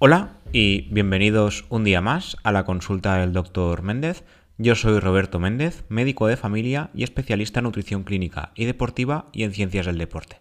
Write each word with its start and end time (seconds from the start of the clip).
Hola 0.00 0.40
y 0.50 0.92
bienvenidos 0.92 1.66
un 1.68 1.84
día 1.84 2.00
más 2.00 2.36
a 2.42 2.50
la 2.50 2.64
consulta 2.64 3.18
del 3.18 3.32
Dr. 3.32 3.82
Méndez. 3.82 4.24
Yo 4.58 4.74
soy 4.74 4.98
Roberto 4.98 5.38
Méndez, 5.38 5.84
médico 5.88 6.26
de 6.26 6.36
familia 6.36 6.90
y 6.94 7.04
especialista 7.04 7.60
en 7.60 7.64
nutrición 7.64 8.02
clínica 8.02 8.50
y 8.56 8.64
deportiva 8.64 9.26
y 9.32 9.44
en 9.44 9.52
ciencias 9.52 9.86
del 9.86 9.98
deporte. 9.98 10.40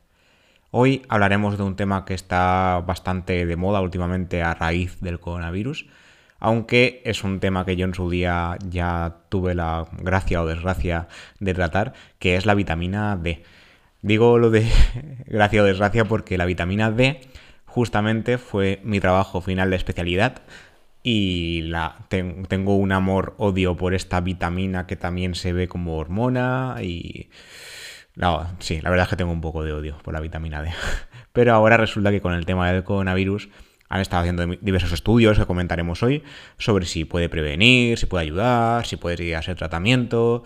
Hoy 0.72 1.04
hablaremos 1.08 1.56
de 1.56 1.64
un 1.64 1.76
tema 1.76 2.04
que 2.04 2.16
está 2.16 2.84
bastante 2.86 3.46
de 3.46 3.56
moda 3.56 3.82
últimamente 3.82 4.42
a 4.42 4.56
raíz 4.56 5.00
del 5.02 5.20
coronavirus, 5.20 5.86
aunque 6.40 7.04
es 7.06 7.24
un 7.24 7.40
tema 7.40 7.64
que 7.64 7.76
yo 7.76 7.86
en 7.86 7.94
su 7.94 8.10
día 8.10 8.58
ya 8.68 9.18
tuve 9.30 9.54
la 9.54 9.86
gracia 10.00 10.42
o 10.42 10.48
desgracia 10.48 11.08
de 11.40 11.54
tratar, 11.54 11.94
que 12.18 12.38
es 12.38 12.48
la 12.48 12.56
vitamina 12.56 13.16
D. 13.18 13.44
Digo 14.02 14.40
lo 14.40 14.50
de 14.50 14.68
gracia 15.28 15.62
o 15.62 15.66
desgracia 15.66 16.06
porque 16.06 16.40
la 16.40 16.46
vitamina 16.46 16.90
D 16.90 17.22
justamente 17.74 18.38
fue 18.38 18.80
mi 18.84 19.00
trabajo 19.00 19.42
final 19.42 19.72
de 19.72 19.78
especialidad 19.78 20.44
y 21.02 21.64
la, 21.64 22.06
tengo 22.08 22.76
un 22.76 22.92
amor-odio 22.92 23.76
por 23.76 23.96
esta 23.96 24.22
vitamina 24.22 24.86
que 24.86 24.96
también 24.96 25.34
se 25.34 25.54
ve 25.54 25.68
como 25.68 25.98
hormona 25.98 26.76
y... 26.84 27.30
No, 28.16 28.48
sí, 28.60 28.80
la 28.80 28.92
verdad 28.92 29.06
es 29.06 29.10
que 29.10 29.16
tengo 29.16 29.32
un 29.32 29.42
poco 29.42 29.64
de 29.64 29.74
odio 29.74 29.98
por 30.04 30.14
la 30.14 30.20
vitamina 30.20 30.62
D. 30.62 30.70
Pero 31.34 31.56
ahora 31.56 31.78
resulta 31.78 32.12
que 32.12 32.22
con 32.22 32.34
el 32.34 32.46
tema 32.46 32.72
del 32.72 32.84
coronavirus 32.84 33.50
han 33.90 34.02
estado 34.02 34.22
haciendo 34.22 34.46
diversos 34.62 34.92
estudios 34.92 35.40
que 35.40 35.48
comentaremos 35.48 36.04
hoy 36.04 36.22
sobre 36.60 36.86
si 36.86 37.06
puede 37.06 37.28
prevenir, 37.28 37.98
si 37.98 38.06
puede 38.06 38.26
ayudar, 38.26 38.86
si 38.86 38.98
puede 38.98 39.24
ir 39.24 39.36
a 39.36 39.42
tratamiento. 39.42 40.44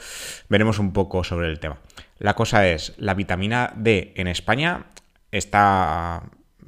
Veremos 0.48 0.80
un 0.80 0.94
poco 0.94 1.26
sobre 1.26 1.50
el 1.50 1.60
tema. 1.60 1.78
La 2.20 2.36
cosa 2.36 2.70
es, 2.70 2.94
la 2.96 3.16
vitamina 3.16 3.74
D 3.76 4.14
en 4.16 4.28
España 4.28 4.86
está 5.30 6.24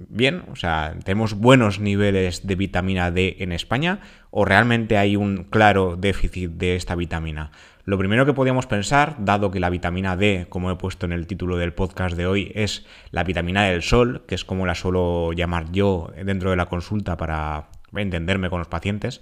bien, 0.07 0.43
o 0.51 0.55
sea, 0.55 0.95
tenemos 1.03 1.33
buenos 1.33 1.79
niveles 1.79 2.47
de 2.47 2.55
vitamina 2.55 3.11
D 3.11 3.37
en 3.39 3.51
España 3.51 3.99
o 4.31 4.45
realmente 4.45 4.97
hay 4.97 5.15
un 5.15 5.43
claro 5.43 5.95
déficit 5.97 6.51
de 6.51 6.75
esta 6.75 6.95
vitamina. 6.95 7.51
Lo 7.85 7.97
primero 7.97 8.25
que 8.25 8.33
podríamos 8.33 8.67
pensar, 8.67 9.15
dado 9.19 9.51
que 9.51 9.59
la 9.59 9.69
vitamina 9.69 10.15
D, 10.15 10.45
como 10.49 10.69
he 10.69 10.75
puesto 10.75 11.05
en 11.05 11.11
el 11.11 11.27
título 11.27 11.57
del 11.57 11.73
podcast 11.73 12.15
de 12.15 12.27
hoy, 12.27 12.51
es 12.53 12.85
la 13.11 13.23
vitamina 13.23 13.63
del 13.63 13.81
sol, 13.81 14.23
que 14.27 14.35
es 14.35 14.45
como 14.45 14.65
la 14.65 14.75
suelo 14.75 15.33
llamar 15.33 15.71
yo 15.71 16.11
dentro 16.23 16.51
de 16.51 16.55
la 16.55 16.67
consulta 16.67 17.17
para 17.17 17.69
entenderme 17.95 18.49
con 18.49 18.59
los 18.59 18.67
pacientes, 18.67 19.21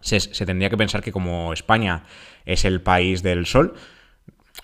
se, 0.00 0.20
se 0.20 0.46
tendría 0.46 0.68
que 0.68 0.76
pensar 0.76 1.02
que 1.02 1.12
como 1.12 1.52
España 1.52 2.02
es 2.44 2.64
el 2.64 2.80
país 2.80 3.22
del 3.22 3.46
sol, 3.46 3.74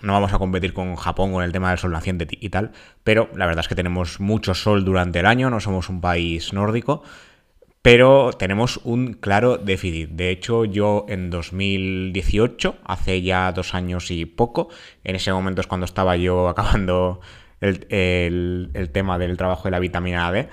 no 0.03 0.13
vamos 0.13 0.33
a 0.33 0.37
competir 0.37 0.73
con 0.73 0.95
Japón 0.95 1.31
con 1.31 1.43
el 1.43 1.51
tema 1.51 1.69
del 1.69 1.79
sol 1.79 1.91
naciente 1.91 2.27
y 2.29 2.49
tal, 2.49 2.71
pero 3.03 3.29
la 3.35 3.45
verdad 3.45 3.61
es 3.61 3.69
que 3.69 3.75
tenemos 3.75 4.19
mucho 4.19 4.53
sol 4.53 4.83
durante 4.83 5.19
el 5.19 5.25
año, 5.25 5.49
no 5.49 5.59
somos 5.61 5.89
un 5.89 6.01
país 6.01 6.51
nórdico, 6.53 7.03
pero 7.81 8.31
tenemos 8.33 8.81
un 8.83 9.13
claro 9.13 9.57
déficit. 9.57 10.09
De 10.09 10.29
hecho, 10.29 10.65
yo 10.65 11.05
en 11.07 11.29
2018, 11.29 12.77
hace 12.83 13.21
ya 13.21 13.51
dos 13.53 13.73
años 13.73 14.11
y 14.11 14.25
poco, 14.25 14.69
en 15.05 15.15
ese 15.15 15.31
momento 15.31 15.61
es 15.61 15.67
cuando 15.67 15.85
estaba 15.85 16.17
yo 16.17 16.47
acabando 16.49 17.21
el, 17.61 18.71
el 18.73 18.89
tema 18.91 19.17
del 19.17 19.37
trabajo 19.37 19.63
de 19.63 19.71
la 19.71 19.79
vitamina 19.79 20.31
D, 20.33 20.49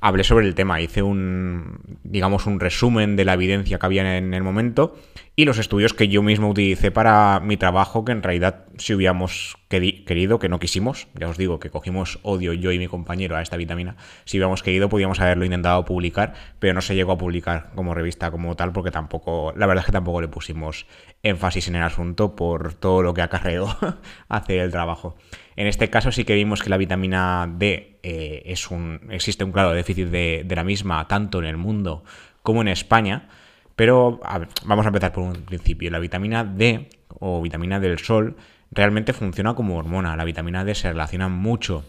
hablé 0.00 0.24
sobre 0.24 0.46
el 0.46 0.54
tema, 0.54 0.80
hice 0.80 1.02
un, 1.02 1.78
digamos, 2.02 2.46
un 2.46 2.58
resumen 2.58 3.14
de 3.16 3.24
la 3.24 3.34
evidencia 3.34 3.78
que 3.78 3.86
había 3.86 4.18
en 4.18 4.34
el 4.34 4.42
momento 4.42 4.96
y 5.34 5.46
los 5.46 5.58
estudios 5.58 5.94
que 5.94 6.08
yo 6.08 6.22
mismo 6.22 6.50
utilicé 6.50 6.90
para 6.90 7.40
mi 7.40 7.56
trabajo, 7.56 8.04
que 8.04 8.12
en 8.12 8.22
realidad 8.22 8.66
si 8.76 8.94
hubiéramos 8.94 9.56
querido, 9.68 10.38
que 10.38 10.48
no 10.50 10.58
quisimos, 10.58 11.08
ya 11.14 11.28
os 11.28 11.38
digo 11.38 11.58
que 11.58 11.70
cogimos 11.70 12.18
odio 12.22 12.52
yo 12.52 12.70
y 12.72 12.78
mi 12.78 12.86
compañero 12.86 13.36
a 13.36 13.42
esta 13.42 13.56
vitamina, 13.56 13.96
si 14.24 14.36
hubiéramos 14.36 14.62
querido 14.62 14.90
podíamos 14.90 15.20
haberlo 15.20 15.44
intentado 15.46 15.84
publicar, 15.86 16.34
pero 16.58 16.74
no 16.74 16.82
se 16.82 16.94
llegó 16.94 17.12
a 17.12 17.18
publicar 17.18 17.70
como 17.74 17.94
revista 17.94 18.30
como 18.30 18.54
tal 18.56 18.72
porque 18.72 18.90
tampoco, 18.90 19.54
la 19.56 19.66
verdad 19.66 19.82
es 19.82 19.86
que 19.86 19.92
tampoco 19.92 20.20
le 20.20 20.28
pusimos 20.28 20.86
énfasis 21.22 21.68
en 21.68 21.76
el 21.76 21.82
asunto 21.82 22.36
por 22.36 22.74
todo 22.74 23.02
lo 23.02 23.14
que 23.14 23.22
acarreó 23.22 23.74
hacer 24.28 24.58
el 24.58 24.70
trabajo. 24.70 25.16
En 25.56 25.66
este 25.66 25.90
caso 25.90 26.12
sí 26.12 26.24
que 26.24 26.34
vimos 26.34 26.62
que 26.62 26.70
la 26.70 26.76
vitamina 26.76 27.50
D 27.50 27.98
eh, 28.02 28.42
es 28.46 28.70
un, 28.70 29.00
existe 29.10 29.44
un 29.44 29.52
claro 29.52 29.72
déficit 29.72 30.08
de, 30.08 30.46
la 30.48 30.64
misma 30.64 31.06
tanto 31.08 31.38
en 31.38 31.44
el 31.46 31.56
mundo 31.56 32.04
como 32.42 32.62
en 32.62 32.68
España. 32.68 33.28
Pero 33.76 34.20
vamos 34.64 34.84
a 34.84 34.88
empezar 34.88 35.12
por 35.12 35.24
un 35.24 35.32
principio. 35.44 35.90
La 35.90 35.98
vitamina 35.98 36.44
D 36.44 36.88
o 37.08 37.40
vitamina 37.40 37.80
del 37.80 37.98
sol 37.98 38.36
realmente 38.70 39.12
funciona 39.12 39.54
como 39.54 39.76
hormona. 39.76 40.16
La 40.16 40.24
vitamina 40.24 40.64
D 40.64 40.74
se 40.74 40.88
relaciona 40.88 41.28
mucho 41.28 41.84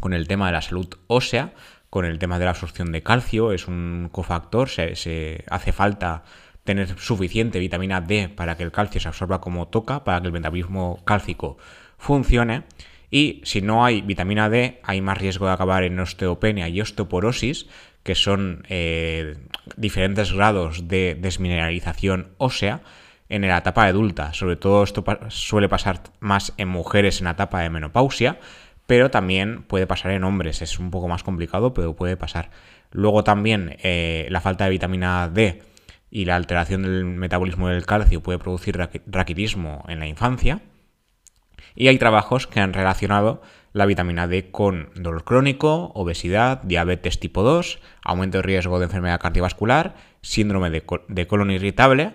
con 0.00 0.12
el 0.12 0.28
tema 0.28 0.46
de 0.46 0.52
la 0.52 0.62
salud 0.62 0.88
ósea, 1.06 1.52
con 1.90 2.04
el 2.04 2.18
tema 2.18 2.38
de 2.38 2.44
la 2.44 2.50
absorción 2.52 2.92
de 2.92 3.02
calcio, 3.02 3.52
es 3.52 3.66
un 3.66 4.08
cofactor, 4.12 4.68
se, 4.68 4.94
se 4.94 5.44
hace 5.48 5.72
falta 5.72 6.22
tener 6.64 6.98
suficiente 6.98 7.58
vitamina 7.58 8.02
D 8.02 8.28
para 8.28 8.56
que 8.56 8.62
el 8.62 8.72
calcio 8.72 9.00
se 9.00 9.08
absorba 9.08 9.40
como 9.40 9.68
toca, 9.68 10.04
para 10.04 10.20
que 10.20 10.26
el 10.26 10.32
metabolismo 10.32 11.02
cálcico 11.04 11.56
funcione. 11.96 12.64
Y 13.10 13.40
si 13.44 13.62
no 13.62 13.86
hay 13.86 14.02
vitamina 14.02 14.50
D, 14.50 14.80
hay 14.82 15.00
más 15.00 15.16
riesgo 15.16 15.46
de 15.46 15.52
acabar 15.52 15.82
en 15.82 15.98
osteopenia 15.98 16.68
y 16.68 16.80
osteoporosis, 16.82 17.66
que 18.08 18.14
son 18.14 18.64
eh, 18.70 19.36
diferentes 19.76 20.32
grados 20.32 20.88
de 20.88 21.14
desmineralización 21.20 22.28
ósea 22.38 22.80
en 23.28 23.46
la 23.46 23.58
etapa 23.58 23.84
adulta. 23.84 24.32
Sobre 24.32 24.56
todo 24.56 24.82
esto 24.82 25.04
suele 25.28 25.68
pasar 25.68 26.00
más 26.18 26.54
en 26.56 26.68
mujeres 26.68 27.20
en 27.20 27.26
la 27.26 27.32
etapa 27.32 27.60
de 27.60 27.68
menopausia, 27.68 28.40
pero 28.86 29.10
también 29.10 29.62
puede 29.64 29.86
pasar 29.86 30.12
en 30.12 30.24
hombres. 30.24 30.62
Es 30.62 30.78
un 30.78 30.90
poco 30.90 31.06
más 31.06 31.22
complicado, 31.22 31.74
pero 31.74 31.96
puede 31.96 32.16
pasar. 32.16 32.48
Luego 32.92 33.24
también 33.24 33.76
eh, 33.82 34.26
la 34.30 34.40
falta 34.40 34.64
de 34.64 34.70
vitamina 34.70 35.28
D 35.28 35.62
y 36.10 36.24
la 36.24 36.36
alteración 36.36 36.84
del 36.84 37.04
metabolismo 37.04 37.68
del 37.68 37.84
calcio 37.84 38.22
puede 38.22 38.38
producir 38.38 38.78
raquitismo 39.06 39.84
en 39.86 40.00
la 40.00 40.06
infancia. 40.06 40.62
Y 41.74 41.88
hay 41.88 41.98
trabajos 41.98 42.46
que 42.46 42.60
han 42.60 42.72
relacionado 42.72 43.42
la 43.78 43.86
vitamina 43.86 44.26
D 44.26 44.50
con 44.50 44.90
dolor 44.96 45.24
crónico, 45.24 45.92
obesidad, 45.94 46.60
diabetes 46.62 47.20
tipo 47.20 47.42
2, 47.44 47.78
aumento 48.02 48.38
de 48.38 48.42
riesgo 48.42 48.80
de 48.80 48.86
enfermedad 48.86 49.20
cardiovascular, 49.20 49.94
síndrome 50.20 50.70
de, 50.70 51.26
colon 51.26 51.52
irritable 51.52 52.14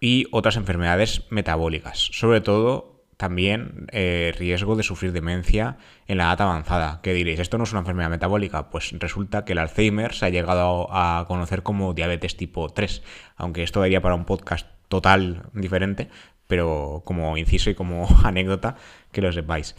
y 0.00 0.26
otras 0.30 0.56
enfermedades 0.56 1.24
metabólicas. 1.30 1.98
Sobre 2.12 2.40
todo 2.40 3.04
también 3.16 3.88
eh, 3.90 4.32
riesgo 4.38 4.76
de 4.76 4.84
sufrir 4.84 5.10
demencia 5.10 5.76
en 6.06 6.18
la 6.18 6.24
edad 6.24 6.42
avanzada. 6.42 7.00
¿Qué 7.02 7.14
diréis? 7.14 7.40
¿Esto 7.40 7.58
no 7.58 7.64
es 7.64 7.72
una 7.72 7.80
enfermedad 7.80 8.10
metabólica? 8.10 8.70
Pues 8.70 8.94
resulta 8.98 9.44
que 9.44 9.54
el 9.54 9.58
Alzheimer 9.58 10.14
se 10.14 10.26
ha 10.26 10.30
llegado 10.30 10.86
a 10.90 11.24
conocer 11.26 11.64
como 11.64 11.94
diabetes 11.94 12.36
tipo 12.36 12.68
3, 12.68 13.02
aunque 13.36 13.64
esto 13.64 13.80
daría 13.80 14.00
para 14.00 14.14
un 14.14 14.24
podcast 14.24 14.68
total 14.88 15.46
diferente, 15.52 16.10
pero 16.46 17.02
como 17.04 17.36
inciso 17.36 17.70
y 17.70 17.74
como 17.74 18.06
anécdota, 18.24 18.76
que 19.10 19.20
lo 19.20 19.32
sepáis. 19.32 19.74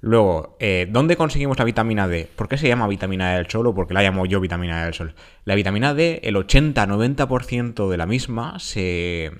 Luego, 0.00 0.56
eh, 0.60 0.88
¿dónde 0.90 1.16
conseguimos 1.16 1.58
la 1.58 1.64
vitamina 1.64 2.08
D? 2.08 2.28
¿Por 2.34 2.48
qué 2.48 2.56
se 2.56 2.68
llama 2.68 2.88
vitamina 2.88 3.30
D 3.30 3.36
del 3.36 3.50
sol 3.50 3.66
o 3.66 3.74
por 3.74 3.86
qué 3.86 3.94
la 3.94 4.02
llamo 4.02 4.24
yo 4.24 4.40
vitamina 4.40 4.78
D 4.78 4.84
del 4.86 4.94
sol? 4.94 5.14
La 5.44 5.54
vitamina 5.54 5.92
D, 5.92 6.20
el 6.24 6.36
80-90% 6.36 7.88
de 7.88 7.96
la 7.96 8.06
misma 8.06 8.58
se 8.58 9.32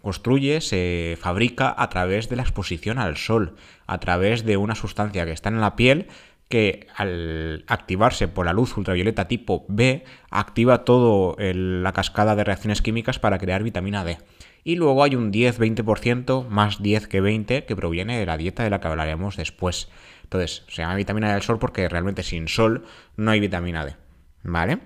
construye, 0.00 0.60
se 0.60 1.16
fabrica 1.20 1.74
a 1.76 1.88
través 1.90 2.28
de 2.28 2.36
la 2.36 2.42
exposición 2.42 2.98
al 2.98 3.16
sol, 3.16 3.54
a 3.86 3.98
través 3.98 4.44
de 4.44 4.56
una 4.56 4.74
sustancia 4.74 5.26
que 5.26 5.32
está 5.32 5.50
en 5.50 5.60
la 5.60 5.76
piel 5.76 6.08
que 6.48 6.86
al 6.96 7.64
activarse 7.66 8.28
por 8.28 8.44
la 8.44 8.52
luz 8.52 8.76
ultravioleta 8.76 9.26
tipo 9.26 9.64
B 9.68 10.04
activa 10.30 10.84
toda 10.84 11.34
la 11.38 11.92
cascada 11.94 12.36
de 12.36 12.44
reacciones 12.44 12.82
químicas 12.82 13.18
para 13.18 13.38
crear 13.38 13.62
vitamina 13.62 14.04
D. 14.04 14.18
Y 14.64 14.76
luego 14.76 15.02
hay 15.02 15.16
un 15.16 15.32
10-20%, 15.32 16.46
más 16.48 16.82
10 16.82 17.08
que 17.08 17.20
20, 17.20 17.64
que 17.64 17.76
proviene 17.76 18.18
de 18.18 18.26
la 18.26 18.36
dieta 18.36 18.62
de 18.62 18.70
la 18.70 18.80
que 18.80 18.88
hablaremos 18.88 19.36
después. 19.36 19.88
Entonces, 20.22 20.64
se 20.68 20.82
llama 20.82 20.94
vitamina 20.94 21.32
del 21.32 21.42
sol 21.42 21.58
porque 21.58 21.88
realmente 21.88 22.22
sin 22.22 22.48
sol 22.48 22.84
no 23.16 23.30
hay 23.30 23.40
vitamina 23.40 23.84
D. 23.84 23.96
¿Vale? 24.44 24.78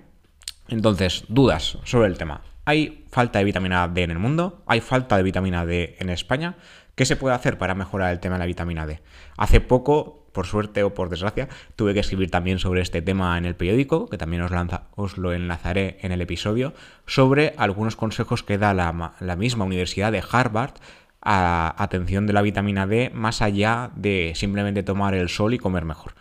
Entonces, 0.68 1.24
dudas 1.28 1.78
sobre 1.84 2.08
el 2.08 2.18
tema. 2.18 2.42
¿Hay 2.64 3.04
falta 3.10 3.38
de 3.38 3.44
vitamina 3.44 3.86
D 3.86 4.02
en 4.02 4.10
el 4.10 4.18
mundo? 4.18 4.64
¿Hay 4.66 4.80
falta 4.80 5.16
de 5.16 5.22
vitamina 5.22 5.64
D 5.64 5.96
en 6.00 6.10
España? 6.10 6.56
¿Qué 6.96 7.04
se 7.04 7.14
puede 7.14 7.36
hacer 7.36 7.58
para 7.58 7.74
mejorar 7.74 8.10
el 8.10 8.20
tema 8.20 8.36
de 8.36 8.38
la 8.40 8.46
vitamina 8.46 8.86
D? 8.86 9.00
Hace 9.36 9.60
poco 9.60 10.26
por 10.36 10.46
suerte 10.46 10.82
o 10.82 10.92
por 10.92 11.08
desgracia, 11.08 11.48
tuve 11.76 11.94
que 11.94 12.00
escribir 12.00 12.30
también 12.30 12.58
sobre 12.58 12.82
este 12.82 13.00
tema 13.00 13.38
en 13.38 13.46
el 13.46 13.56
periódico, 13.56 14.06
que 14.10 14.18
también 14.18 14.42
os, 14.42 14.52
os 14.94 15.16
lo 15.16 15.32
enlazaré 15.32 15.96
en 16.02 16.12
el 16.12 16.20
episodio, 16.20 16.74
sobre 17.06 17.54
algunos 17.56 17.96
consejos 17.96 18.42
que 18.42 18.58
da 18.58 18.74
la, 18.74 19.36
misma 19.36 19.64
Universidad 19.64 20.12
de 20.12 20.22
Harvard 20.30 20.74
a 21.22 21.74
atención 21.82 22.26
de 22.26 22.34
la 22.34 22.42
vitamina 22.42 22.86
D 22.86 23.10
más 23.14 23.40
allá 23.40 23.90
de 23.96 24.32
simplemente 24.34 24.82
tomar 24.82 25.14
el 25.14 25.30
sol 25.30 25.54
y 25.54 25.58
comer 25.58 25.86
mejor. 25.86 26.12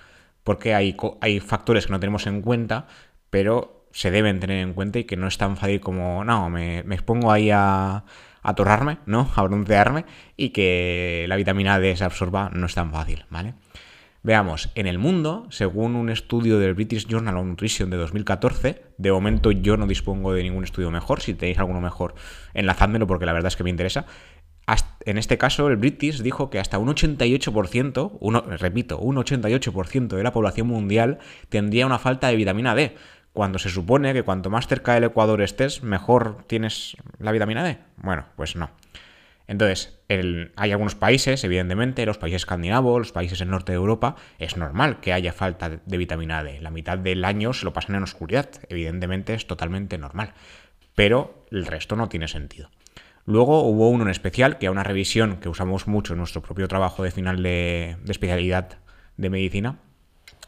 Porque 0.46 0.74
hay, 0.74 0.96
factores 1.42 1.86
que 1.86 1.92
no 1.92 2.00
tenemos 2.00 2.26
en 2.26 2.42
cuenta, 2.42 2.88
pero 3.30 3.86
se 3.92 4.12
deben 4.12 4.40
tener 4.40 4.60
en 4.60 4.74
cuenta 4.74 5.00
y 5.00 5.04
que 5.04 5.18
no 5.18 5.28
es 5.28 5.38
tan 5.38 5.58
fácil 5.58 5.82
como, 5.82 6.24
no, 6.24 6.50
me 6.50 6.80
expongo 6.80 7.34
ahí 7.34 7.52
a, 7.52 8.06
a 8.46 8.54
torrarme, 8.54 9.00
¿no? 9.06 9.30
A 9.36 9.44
broncearme 9.44 10.06
y 10.38 10.50
que 10.50 11.26
la 11.28 11.36
vitamina 11.36 11.80
D 11.80 11.96
se 11.96 12.04
absorba 12.04 12.50
no 12.54 12.68
es 12.68 12.76
tan 12.76 12.92
fácil, 12.92 13.26
¿vale? 13.30 13.56
Veamos, 14.24 14.72
en 14.74 14.88
el 14.88 14.98
mundo, 14.98 15.46
según 15.52 15.96
un 15.96 16.10
estudio 16.10 16.58
del 16.58 16.74
British 16.74 17.06
Journal 17.08 17.38
of 17.38 17.46
Nutrition 17.46 17.92
de 17.92 17.98
2014, 17.98 18.82
de 18.98 19.12
momento 19.12 19.52
yo 19.52 19.78
no 19.78 19.86
dispongo 19.86 20.34
de 20.34 20.42
ningún 20.42 20.64
estudio 20.64 20.90
mejor, 20.90 21.22
si 21.22 21.36
tenéis 21.36 21.60
alguno 21.60 21.80
mejor, 21.80 22.16
enlazádmelo 22.56 23.06
porque 23.06 23.28
la 23.28 23.34
verdad 23.34 23.50
es 23.50 23.56
que 23.56 23.64
me 23.64 23.70
interesa. 23.70 24.08
En 25.06 25.20
este 25.20 25.38
caso, 25.38 25.68
el 25.68 25.78
British 25.78 26.24
dijo 26.24 26.50
que 26.50 26.58
hasta 26.58 26.80
un 26.80 26.88
88%, 26.88 28.18
uno, 28.20 28.42
repito, 28.42 28.98
un 28.98 29.18
88% 29.18 30.08
de 30.08 30.24
la 30.24 30.34
población 30.34 30.66
mundial 30.66 31.20
tendría 31.50 31.86
una 31.86 32.00
falta 32.00 32.28
de 32.28 32.36
vitamina 32.36 32.74
D, 32.74 32.96
cuando 33.36 33.60
se 33.60 33.70
supone 33.70 34.14
que 34.14 34.24
cuanto 34.24 34.50
más 34.50 34.66
cerca 34.66 34.94
del 34.94 35.04
Ecuador 35.04 35.42
estés, 35.42 35.84
mejor 35.84 36.46
tienes 36.48 36.96
la 37.20 37.34
vitamina 37.34 37.66
D. 37.66 37.78
Bueno, 37.98 38.26
pues 38.38 38.56
no. 38.56 38.72
Entonces, 39.46 40.00
hay 40.08 40.72
algunos 40.72 40.96
países, 40.96 41.44
evidentemente, 41.44 42.06
los 42.06 42.18
países 42.18 42.44
escandinavos, 42.44 42.98
los 42.98 43.12
países 43.12 43.38
del 43.38 43.50
norte 43.50 43.74
de 43.74 43.76
Europa, 43.76 44.16
es 44.40 44.56
normal 44.56 45.02
que 45.02 45.12
haya 45.12 45.34
falta 45.34 45.70
de 45.70 45.98
vitamina 45.98 46.44
D. 46.46 46.62
La 46.62 46.72
mitad 46.72 46.98
del 46.98 47.26
año 47.26 47.52
se 47.52 47.66
lo 47.66 47.74
pasan 47.74 47.98
en 47.98 48.04
oscuridad. 48.04 48.50
Evidentemente 48.70 49.34
es 49.34 49.46
totalmente 49.48 49.98
normal. 49.98 50.34
Pero 50.96 51.46
el 51.52 51.66
resto 51.66 51.98
no 51.98 52.08
tiene 52.08 52.30
sentido. 52.30 52.72
Luego 53.26 53.64
hubo 53.64 53.90
uno 53.90 54.06
en 54.06 54.12
especial, 54.12 54.58
que 54.58 54.68
era 54.68 54.72
una 54.72 54.84
revisión 54.84 55.42
que 55.42 55.50
usamos 55.50 55.88
mucho 55.88 56.14
en 56.14 56.20
nuestro 56.20 56.42
propio 56.42 56.70
trabajo 56.70 57.04
de 57.04 57.12
final 57.12 57.44
de, 57.44 57.98
de 58.02 58.12
especialidad 58.12 58.78
de 59.18 59.30
medicina, 59.30 59.80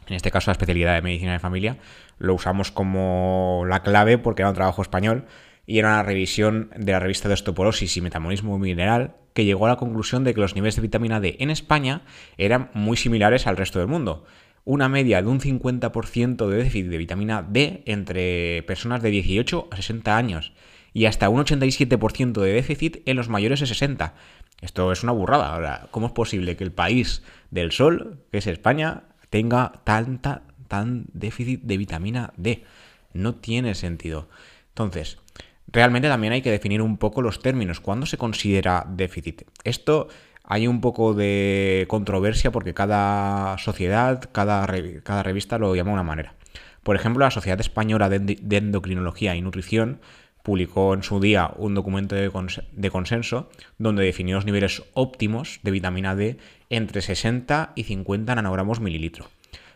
en 0.08 0.16
este 0.16 0.30
caso 0.30 0.50
la 0.50 0.52
especialidad 0.52 0.94
de 0.94 1.02
medicina 1.02 1.32
de 1.32 1.38
familia, 1.38 1.78
lo 2.18 2.34
usamos 2.34 2.70
como 2.70 3.64
la 3.66 3.82
clave 3.82 4.18
porque 4.18 4.42
era 4.42 4.50
un 4.50 4.54
trabajo 4.54 4.82
español 4.82 5.26
y 5.66 5.78
era 5.78 5.88
una 5.88 6.02
revisión 6.02 6.70
de 6.76 6.92
la 6.92 6.98
revista 6.98 7.28
de 7.28 7.34
osteoporosis 7.34 7.96
y 7.96 8.00
metabolismo 8.00 8.58
mineral 8.58 9.16
que 9.34 9.44
llegó 9.44 9.66
a 9.66 9.68
la 9.68 9.76
conclusión 9.76 10.24
de 10.24 10.34
que 10.34 10.40
los 10.40 10.54
niveles 10.54 10.76
de 10.76 10.82
vitamina 10.82 11.20
D 11.20 11.36
en 11.40 11.50
España 11.50 12.02
eran 12.38 12.70
muy 12.74 12.96
similares 12.96 13.46
al 13.46 13.56
resto 13.56 13.78
del 13.78 13.86
mundo. 13.86 14.24
Una 14.64 14.88
media 14.88 15.22
de 15.22 15.28
un 15.28 15.40
50% 15.40 16.48
de 16.48 16.56
déficit 16.56 16.86
de 16.86 16.98
vitamina 16.98 17.42
D 17.42 17.82
entre 17.86 18.62
personas 18.64 19.02
de 19.02 19.10
18 19.10 19.68
a 19.70 19.76
60 19.76 20.16
años 20.16 20.52
y 20.92 21.04
hasta 21.04 21.28
un 21.28 21.44
87% 21.44 22.40
de 22.40 22.52
déficit 22.52 23.02
en 23.06 23.16
los 23.16 23.28
mayores 23.28 23.60
de 23.60 23.66
60. 23.66 24.14
Esto 24.60 24.90
es 24.90 25.02
una 25.02 25.12
burrada. 25.12 25.54
Ahora, 25.54 25.86
¿cómo 25.90 26.06
es 26.06 26.12
posible 26.12 26.56
que 26.56 26.64
el 26.64 26.72
país 26.72 27.22
del 27.50 27.72
sol, 27.72 28.24
que 28.32 28.38
es 28.38 28.46
España, 28.46 29.04
tenga 29.30 29.72
tanta 29.84 30.42
tan 30.68 31.06
déficit 31.12 31.62
de 31.62 31.76
vitamina 31.76 32.32
D? 32.36 32.64
No 33.12 33.34
tiene 33.34 33.74
sentido. 33.74 34.28
Entonces, 34.70 35.18
realmente 35.66 36.08
también 36.08 36.32
hay 36.32 36.42
que 36.42 36.50
definir 36.50 36.82
un 36.82 36.98
poco 36.98 37.22
los 37.22 37.40
términos. 37.40 37.80
¿Cuándo 37.80 38.06
se 38.06 38.18
considera 38.18 38.86
déficit? 38.88 39.42
Esto 39.64 40.08
hay 40.44 40.66
un 40.66 40.80
poco 40.80 41.14
de 41.14 41.86
controversia 41.88 42.52
porque 42.52 42.74
cada 42.74 43.58
sociedad, 43.58 44.28
cada, 44.32 44.66
cada 45.02 45.22
revista 45.22 45.58
lo 45.58 45.74
llama 45.74 45.90
de 45.90 45.94
una 45.94 46.02
manera. 46.02 46.34
Por 46.82 46.96
ejemplo, 46.96 47.24
la 47.24 47.30
Sociedad 47.30 47.60
Española 47.60 48.08
de 48.08 48.56
Endocrinología 48.56 49.34
y 49.34 49.42
Nutrición 49.42 50.00
publicó 50.48 50.94
en 50.94 51.02
su 51.02 51.20
día 51.20 51.50
un 51.56 51.74
documento 51.74 52.14
de, 52.14 52.90
consenso 52.90 53.50
donde 53.76 54.02
definió 54.02 54.36
los 54.36 54.46
niveles 54.46 54.82
óptimos 54.94 55.60
de 55.62 55.70
vitamina 55.70 56.14
D 56.14 56.38
entre 56.70 57.02
60 57.02 57.72
y 57.74 57.84
50 57.84 58.34
nanogramos 58.34 58.80
mililitro. 58.80 59.28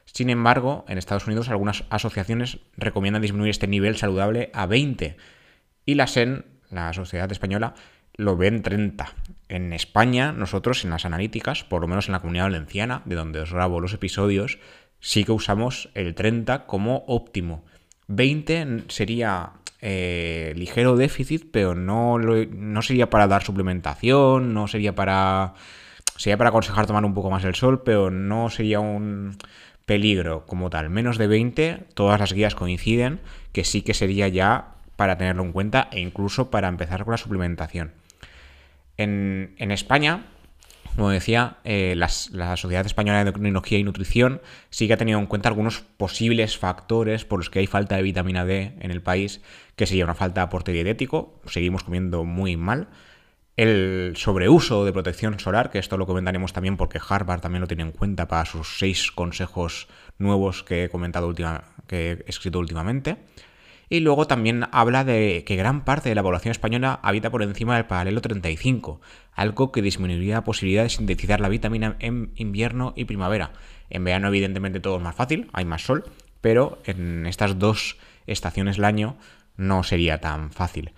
Sin 0.04 0.30
embargo, 0.30 0.84
en 0.88 0.98
Estados 0.98 1.26
Unidos 1.26 1.48
algunas 1.48 1.84
asociaciones 1.88 2.58
recomiendan 2.76 3.22
disminuir 3.22 3.50
este 3.50 3.66
nivel 3.66 3.96
saludable 3.96 4.50
a 4.52 4.66
20 4.66 5.16
y 5.86 5.94
la 5.94 6.06
SEN, 6.06 6.44
la 6.70 6.92
Sociedad 6.92 7.30
Española, 7.32 7.74
lo 8.14 8.36
ve 8.36 8.48
en 8.48 8.62
30. 8.62 9.12
En 9.48 9.72
España, 9.72 10.32
nosotros 10.32 10.84
en 10.84 10.90
las 10.90 11.04
analíticas, 11.04 11.64
por 11.64 11.80
lo 11.80 11.88
menos 11.88 12.08
en 12.08 12.12
la 12.12 12.20
comunidad 12.20 12.44
valenciana, 12.44 13.02
de 13.04 13.14
donde 13.14 13.40
os 13.40 13.52
grabo 13.52 13.80
los 13.80 13.94
episodios, 13.94 14.58
sí 15.00 15.24
que 15.24 15.32
usamos 15.32 15.88
el 15.94 16.14
30 16.14 16.66
como 16.66 17.04
óptimo. 17.06 17.64
20 18.08 18.84
sería 18.88 19.52
eh, 19.80 20.52
ligero 20.56 20.96
déficit, 20.96 21.50
pero 21.50 21.74
no, 21.74 22.18
no 22.18 22.82
sería 22.82 23.10
para 23.10 23.26
dar 23.26 23.42
suplementación, 23.42 24.54
no 24.54 24.68
sería 24.68 24.94
para... 24.94 25.54
Sería 26.22 26.36
para 26.36 26.50
aconsejar 26.50 26.86
tomar 26.86 27.04
un 27.04 27.14
poco 27.14 27.32
más 27.32 27.42
el 27.42 27.56
sol, 27.56 27.82
pero 27.82 28.08
no 28.08 28.48
sería 28.48 28.78
un 28.78 29.36
peligro 29.86 30.46
como 30.46 30.70
tal. 30.70 30.88
Menos 30.88 31.18
de 31.18 31.26
20, 31.26 31.82
todas 31.94 32.20
las 32.20 32.32
guías 32.32 32.54
coinciden 32.54 33.18
que 33.50 33.64
sí 33.64 33.82
que 33.82 33.92
sería 33.92 34.28
ya 34.28 34.76
para 34.94 35.18
tenerlo 35.18 35.42
en 35.42 35.50
cuenta 35.50 35.88
e 35.90 35.98
incluso 35.98 36.48
para 36.48 36.68
empezar 36.68 37.02
con 37.02 37.10
la 37.10 37.18
suplementación. 37.18 37.90
En, 38.96 39.52
España, 39.58 40.26
como 40.94 41.10
decía, 41.10 41.56
eh, 41.64 41.96
la 41.96 42.08
Sociedad 42.56 42.86
Española 42.86 43.16
de 43.16 43.22
Endocrinología 43.22 43.78
y 43.78 43.82
Nutrición 43.82 44.42
sí 44.70 44.86
que 44.86 44.92
ha 44.92 44.98
tenido 44.98 45.18
en 45.18 45.26
cuenta 45.26 45.48
algunos 45.48 45.80
posibles 45.80 46.56
factores 46.56 47.24
por 47.24 47.40
los 47.40 47.50
que 47.50 47.58
hay 47.58 47.66
falta 47.66 47.96
de 47.96 48.02
vitamina 48.02 48.44
D 48.44 48.76
en 48.78 48.92
el 48.92 49.02
país, 49.02 49.40
que 49.74 49.86
sería 49.86 50.04
una 50.04 50.14
falta 50.14 50.42
de 50.42 50.44
aporte 50.44 50.70
dietético, 50.70 51.40
seguimos 51.46 51.82
comiendo 51.82 52.22
muy 52.22 52.56
mal, 52.56 52.86
el 53.56 54.14
sobreuso 54.16 54.84
de 54.84 54.92
protección 54.92 55.38
solar, 55.38 55.70
que 55.70 55.78
esto 55.78 55.96
lo 55.96 56.06
comentaremos 56.06 56.52
también 56.52 56.76
porque 56.76 57.00
Harvard 57.06 57.40
también 57.40 57.60
lo 57.60 57.68
tiene 57.68 57.82
en 57.82 57.92
cuenta 57.92 58.28
para 58.28 58.46
sus 58.46 58.78
seis 58.78 59.10
consejos 59.10 59.88
nuevos 60.18 60.62
que 60.62 60.84
he 60.84 60.88
comentado 60.88 61.34
que 61.86 62.12
he 62.12 62.24
escrito 62.26 62.58
últimamente. 62.58 63.18
Y 63.90 64.00
luego 64.00 64.26
también 64.26 64.64
habla 64.72 65.04
de 65.04 65.44
que 65.46 65.54
gran 65.54 65.84
parte 65.84 66.08
de 66.08 66.14
la 66.14 66.22
población 66.22 66.52
española 66.52 66.98
habita 67.02 67.30
por 67.30 67.42
encima 67.42 67.76
del 67.76 67.84
paralelo 67.84 68.22
35, 68.22 69.02
algo 69.34 69.70
que 69.70 69.82
disminuiría 69.82 70.36
la 70.36 70.44
posibilidad 70.44 70.84
de 70.84 70.88
sintetizar 70.88 71.40
la 71.40 71.50
vitamina 71.50 71.96
en 71.98 72.32
invierno 72.36 72.94
y 72.96 73.04
primavera. 73.04 73.52
En 73.90 74.02
verano 74.04 74.28
evidentemente 74.28 74.80
todo 74.80 74.96
es 74.96 75.02
más 75.02 75.14
fácil, 75.14 75.50
hay 75.52 75.66
más 75.66 75.82
sol, 75.82 76.04
pero 76.40 76.80
en 76.86 77.26
estas 77.26 77.58
dos 77.58 77.98
estaciones 78.26 78.76
del 78.76 78.86
año 78.86 79.18
no 79.58 79.82
sería 79.82 80.22
tan 80.22 80.52
fácil. 80.52 80.92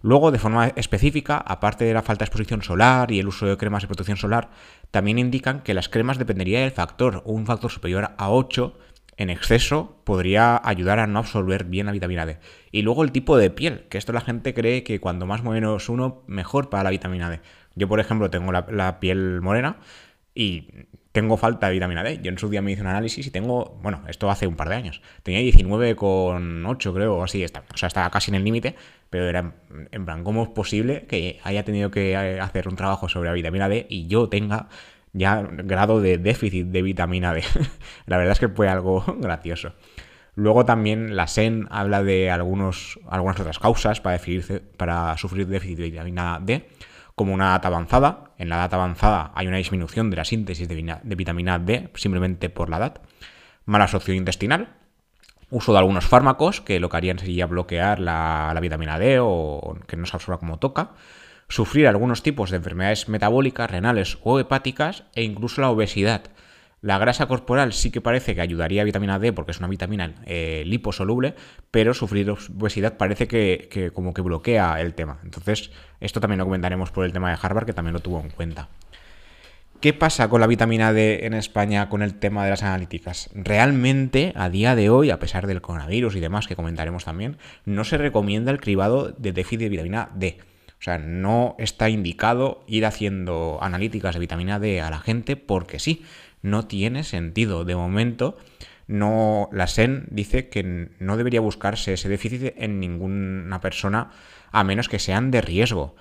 Luego, 0.00 0.30
de 0.30 0.38
forma 0.38 0.68
específica, 0.68 1.38
aparte 1.38 1.84
de 1.84 1.94
la 1.94 2.02
falta 2.02 2.24
de 2.24 2.26
exposición 2.26 2.62
solar 2.62 3.10
y 3.10 3.18
el 3.18 3.28
uso 3.28 3.46
de 3.46 3.56
cremas 3.56 3.82
de 3.82 3.88
protección 3.88 4.16
solar, 4.16 4.50
también 4.90 5.18
indican 5.18 5.62
que 5.62 5.74
las 5.74 5.88
cremas 5.88 6.18
dependería 6.18 6.60
del 6.60 6.70
factor, 6.70 7.22
un 7.24 7.46
factor 7.46 7.70
superior 7.70 8.10
a 8.16 8.30
8 8.30 8.76
en 9.18 9.30
exceso 9.30 10.00
podría 10.04 10.60
ayudar 10.64 11.00
a 11.00 11.06
no 11.06 11.18
absorber 11.18 11.64
bien 11.64 11.86
la 11.86 11.92
vitamina 11.92 12.24
D. 12.24 12.38
Y 12.70 12.82
luego 12.82 13.02
el 13.02 13.10
tipo 13.10 13.36
de 13.36 13.50
piel, 13.50 13.86
que 13.90 13.98
esto 13.98 14.12
la 14.12 14.20
gente 14.20 14.54
cree 14.54 14.84
que 14.84 15.00
cuando 15.00 15.26
más 15.26 15.40
o 15.40 15.50
menos 15.50 15.88
uno, 15.88 16.22
mejor 16.28 16.70
para 16.70 16.84
la 16.84 16.90
vitamina 16.90 17.28
D. 17.28 17.40
Yo, 17.74 17.88
por 17.88 17.98
ejemplo, 18.00 18.30
tengo 18.30 18.52
la, 18.52 19.00
piel 19.00 19.40
morena 19.42 19.78
y 20.34 20.68
tengo 21.10 21.36
falta 21.36 21.66
de 21.66 21.74
vitamina 21.74 22.04
D. 22.04 22.20
Yo 22.22 22.30
en 22.30 22.38
su 22.38 22.48
día 22.48 22.62
me 22.62 22.70
hice 22.70 22.82
un 22.82 22.86
análisis 22.86 23.26
y 23.26 23.30
tengo, 23.32 23.78
bueno, 23.82 24.04
esto 24.06 24.30
hace 24.30 24.46
un 24.46 24.54
par 24.54 24.68
de 24.68 24.76
años, 24.76 25.02
tenía 25.24 25.40
19,8 25.40 26.94
creo, 26.94 27.16
o 27.16 27.24
así, 27.24 27.42
está, 27.42 27.64
o 27.74 27.76
sea, 27.76 27.88
estaba 27.88 28.10
casi 28.10 28.30
en 28.30 28.36
el 28.36 28.44
límite, 28.44 28.76
pero 29.10 29.28
era 29.28 29.54
en 29.90 30.04
plan, 30.04 30.24
¿cómo 30.24 30.42
es 30.42 30.48
posible 30.50 31.06
que 31.06 31.40
haya 31.44 31.64
tenido 31.64 31.90
que 31.90 32.16
hacer 32.16 32.68
un 32.68 32.76
trabajo 32.76 33.08
sobre 33.08 33.28
la 33.28 33.34
vitamina 33.34 33.68
D 33.68 33.86
y 33.88 34.06
yo 34.06 34.28
tenga 34.28 34.68
ya 35.12 35.42
grado 35.42 36.00
de 36.00 36.18
déficit 36.18 36.66
de 36.68 36.82
vitamina 36.82 37.34
D. 37.34 37.42
la 38.06 38.16
verdad 38.16 38.32
es 38.32 38.38
que 38.38 38.48
fue 38.48 38.68
algo 38.68 39.04
gracioso. 39.18 39.72
Luego 40.34 40.64
también 40.64 41.16
la 41.16 41.26
SEN 41.26 41.66
habla 41.70 42.02
de 42.02 42.30
algunos, 42.30 43.00
algunas 43.08 43.40
otras 43.40 43.58
causas 43.58 44.00
para, 44.00 44.20
para 44.76 45.16
sufrir 45.16 45.48
déficit 45.48 45.78
de 45.78 45.90
vitamina 45.90 46.38
D, 46.40 46.68
como 47.16 47.34
una 47.34 47.46
edad 47.46 47.66
avanzada. 47.66 48.30
En 48.38 48.48
la 48.48 48.56
edad 48.56 48.74
avanzada 48.74 49.32
hay 49.34 49.48
una 49.48 49.56
disminución 49.56 50.10
de 50.10 50.16
la 50.16 50.24
síntesis 50.24 50.68
de, 50.68 51.16
vitamina 51.16 51.58
D 51.58 51.90
simplemente 51.94 52.50
por 52.50 52.70
la 52.70 52.76
edad. 52.76 53.00
Mala 53.64 53.88
socio 53.88 54.14
intestinal, 54.14 54.76
uso 55.50 55.72
de 55.72 55.78
algunos 55.78 56.06
fármacos 56.06 56.60
que 56.60 56.80
lo 56.80 56.88
que 56.88 56.96
harían 56.96 57.18
sería 57.18 57.46
bloquear 57.46 58.00
la, 58.00 58.56
vitamina 58.60 58.98
D 58.98 59.18
o 59.20 59.76
que 59.86 59.96
no 59.96 60.06
se 60.06 60.16
absorba 60.16 60.38
como 60.38 60.58
toca 60.58 60.90
sufrir 61.48 61.88
algunos 61.88 62.22
tipos 62.22 62.50
de 62.50 62.58
enfermedades 62.58 63.08
metabólicas, 63.08 63.70
renales 63.70 64.18
o 64.22 64.38
hepáticas 64.38 65.04
e 65.14 65.24
incluso 65.24 65.60
la 65.60 65.70
obesidad. 65.70 66.22
La 66.80 66.98
grasa 66.98 67.26
corporal 67.26 67.72
sí 67.72 67.90
que 67.90 68.00
parece 68.00 68.36
que 68.36 68.40
ayudaría 68.40 68.82
a 68.82 68.84
vitamina 68.84 69.18
D 69.18 69.32
porque 69.32 69.50
es 69.50 69.58
una 69.58 69.66
vitamina 69.66 70.14
eh, 70.26 70.62
liposoluble, 70.64 71.34
pero 71.72 71.92
sufrir 71.92 72.30
obesidad 72.30 72.96
parece 72.96 73.26
que, 73.26 73.90
como 73.92 74.14
que 74.14 74.22
bloquea 74.22 74.80
el 74.80 74.94
tema. 74.94 75.18
Entonces, 75.24 75.72
esto 76.00 76.20
también 76.20 76.38
lo 76.38 76.44
comentaremos 76.44 76.92
por 76.92 77.04
el 77.04 77.12
tema 77.12 77.30
de 77.30 77.38
Harvard, 77.40 77.66
que 77.66 77.72
también 77.72 77.94
lo 77.94 78.00
tuvo 78.00 78.20
en 78.20 78.30
cuenta. 78.30 78.68
¿Qué 79.80 79.92
pasa 79.92 80.28
con 80.28 80.40
la 80.40 80.48
vitamina 80.48 80.92
D 80.92 81.24
en 81.24 81.34
España 81.34 81.88
con 81.88 82.02
el 82.02 82.14
tema 82.14 82.42
de 82.42 82.50
las 82.50 82.64
analíticas? 82.64 83.30
Realmente, 83.32 84.32
a 84.34 84.50
día 84.50 84.74
de 84.74 84.90
hoy, 84.90 85.10
a 85.10 85.20
pesar 85.20 85.46
del 85.46 85.60
coronavirus 85.60 86.16
y 86.16 86.20
demás 86.20 86.48
que 86.48 86.56
comentaremos 86.56 87.04
también, 87.04 87.36
no 87.64 87.84
se 87.84 87.96
recomienda 87.96 88.50
el 88.50 88.60
cribado 88.60 89.12
de 89.16 89.32
déficit 89.32 89.60
de 89.60 89.68
vitamina 89.68 90.10
D. 90.16 90.38
O 90.80 90.82
sea, 90.82 90.98
no 90.98 91.54
está 91.60 91.90
indicado 91.90 92.64
ir 92.66 92.86
haciendo 92.86 93.58
analíticas 93.62 94.14
de 94.14 94.20
vitamina 94.20 94.58
D 94.58 94.80
a 94.80 94.90
la 94.90 94.98
gente 94.98 95.36
porque 95.36 95.78
sí, 95.78 96.04
no 96.42 96.66
tiene 96.66 97.04
sentido. 97.04 97.64
De 97.64 97.76
momento, 97.76 98.36
no, 98.88 99.48
la 99.52 99.68
SEN 99.68 100.08
dice 100.10 100.48
que 100.48 100.90
no 100.98 101.16
debería 101.16 101.40
buscarse 101.40 101.92
ese 101.92 102.08
déficit 102.08 102.52
en 102.56 102.80
ninguna 102.80 103.60
persona 103.60 104.10
a 104.50 104.64
menos 104.64 104.88
que 104.88 104.98
sean 104.98 105.30
de 105.30 105.40
riesgo. 105.40 105.94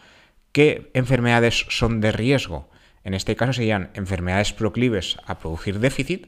¿Qué 0.52 0.90
enfermedades 0.96 1.68
son 1.70 2.02
de 2.02 2.12
riesgo? 2.12 2.72
En 3.08 3.14
este 3.14 3.38
caso 3.38 3.54
serían 3.54 3.90
enfermedades 3.94 4.52
proclives 4.52 5.16
a 5.26 5.40
producir 5.40 5.80
déficit, 5.80 6.28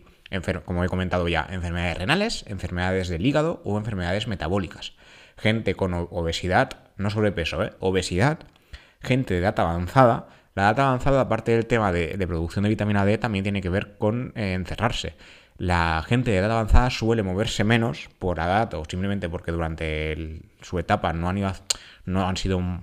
como 0.63 0.85
he 0.85 0.87
comentado 0.87 1.27
ya, 1.27 1.45
enfermedades 1.51 1.97
renales, 1.97 2.45
enfermedades 2.47 3.09
del 3.09 3.25
hígado 3.25 3.61
o 3.65 3.77
enfermedades 3.77 4.29
metabólicas. 4.29 4.93
Gente 5.35 5.75
con 5.75 5.93
obesidad, 5.93 6.69
no 6.95 7.09
sobrepeso, 7.09 7.61
¿eh? 7.65 7.73
obesidad, 7.81 8.39
gente 9.01 9.33
de 9.33 9.41
edad 9.41 9.59
avanzada. 9.59 10.29
La 10.55 10.69
edad 10.69 10.79
avanzada, 10.79 11.19
aparte 11.19 11.51
del 11.51 11.65
tema 11.65 11.91
de, 11.91 12.17
producción 12.25 12.63
de 12.63 12.69
vitamina 12.69 13.03
D, 13.03 13.17
también 13.17 13.43
tiene 13.43 13.61
que 13.61 13.69
ver 13.69 13.97
con 13.97 14.31
eh, 14.37 14.53
encerrarse. 14.53 15.15
La 15.57 16.01
gente 16.07 16.31
de 16.31 16.37
edad 16.37 16.53
avanzada 16.53 16.89
suele 16.91 17.23
moverse 17.23 17.65
menos 17.65 18.07
por 18.19 18.39
edad 18.39 18.73
o 18.75 18.85
simplemente 18.85 19.27
porque 19.27 19.51
durante 19.51 20.43
su 20.61 20.79
etapa 20.79 21.11
no 21.11 21.27
han 21.27 21.39
ido 21.39 21.51
no 22.09 22.27
han 22.27 22.37
sido 22.37 22.59
no 22.59 22.81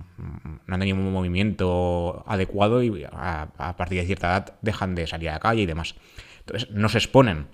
han 0.67 0.79
tenido 0.79 0.97
un 0.97 1.11
movimiento 1.11 2.23
adecuado 2.27 2.81
y 2.81 3.05
a, 3.11 3.75
partir 3.77 3.99
de 3.99 4.05
cierta 4.05 4.27
edad 4.27 4.53
dejan 4.61 4.95
de 4.95 5.05
salir 5.05 5.29
a 5.29 5.33
la 5.33 5.39
calle 5.39 5.61
y 5.61 5.65
demás. 5.65 5.95
Entonces 6.39 6.71
no 6.71 6.89
se 6.89 6.97
exponen 6.97 7.47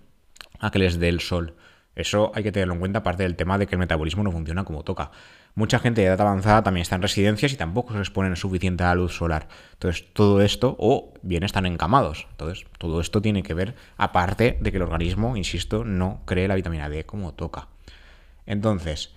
a 0.60 0.72
que 0.72 0.80
les 0.80 1.00
dé 1.00 1.10
el 1.10 1.20
sol. 1.20 1.56
Eso 1.96 2.32
hay 2.34 2.42
que 2.42 2.52
tenerlo 2.52 2.74
en 2.74 2.80
cuenta, 2.80 3.00
aparte 3.00 3.24
del 3.24 3.36
tema 3.36 3.58
de 3.58 3.68
que 3.68 3.76
el 3.76 3.80
metabolismo 3.80 4.24
no 4.24 4.32
funciona 4.32 4.64
como 4.64 4.84
toca. 4.84 5.12
Mucha 5.56 5.78
gente 5.78 6.02
de 6.02 6.08
edad 6.08 6.22
avanzada 6.22 6.64
también 6.64 6.82
está 6.82 6.96
en 6.96 7.04
residencias 7.04 7.54
y 7.54 7.58
tampoco 7.58 7.94
se 7.94 8.00
exponen 8.00 8.36
suficiente 8.36 8.84
a 8.84 8.88
la 8.88 8.96
luz 8.96 9.16
solar. 9.16 9.48
Entonces, 9.74 10.06
todo 10.14 10.42
esto, 10.42 10.76
o 10.80 11.14
bien 11.22 11.44
están 11.44 11.68
encamados. 11.68 12.28
Entonces, 12.32 12.66
todo 12.80 13.00
esto 13.00 13.22
tiene 13.22 13.44
que 13.44 13.54
ver, 13.54 13.76
aparte 13.98 14.58
de 14.60 14.72
que 14.72 14.78
el 14.78 14.84
organismo, 14.84 15.38
insisto, 15.38 15.84
no 15.86 16.22
cree 16.26 16.48
la 16.48 16.56
vitamina 16.56 16.90
D 16.90 17.06
como 17.06 17.34
toca. 17.36 17.68
Entonces, 18.48 19.14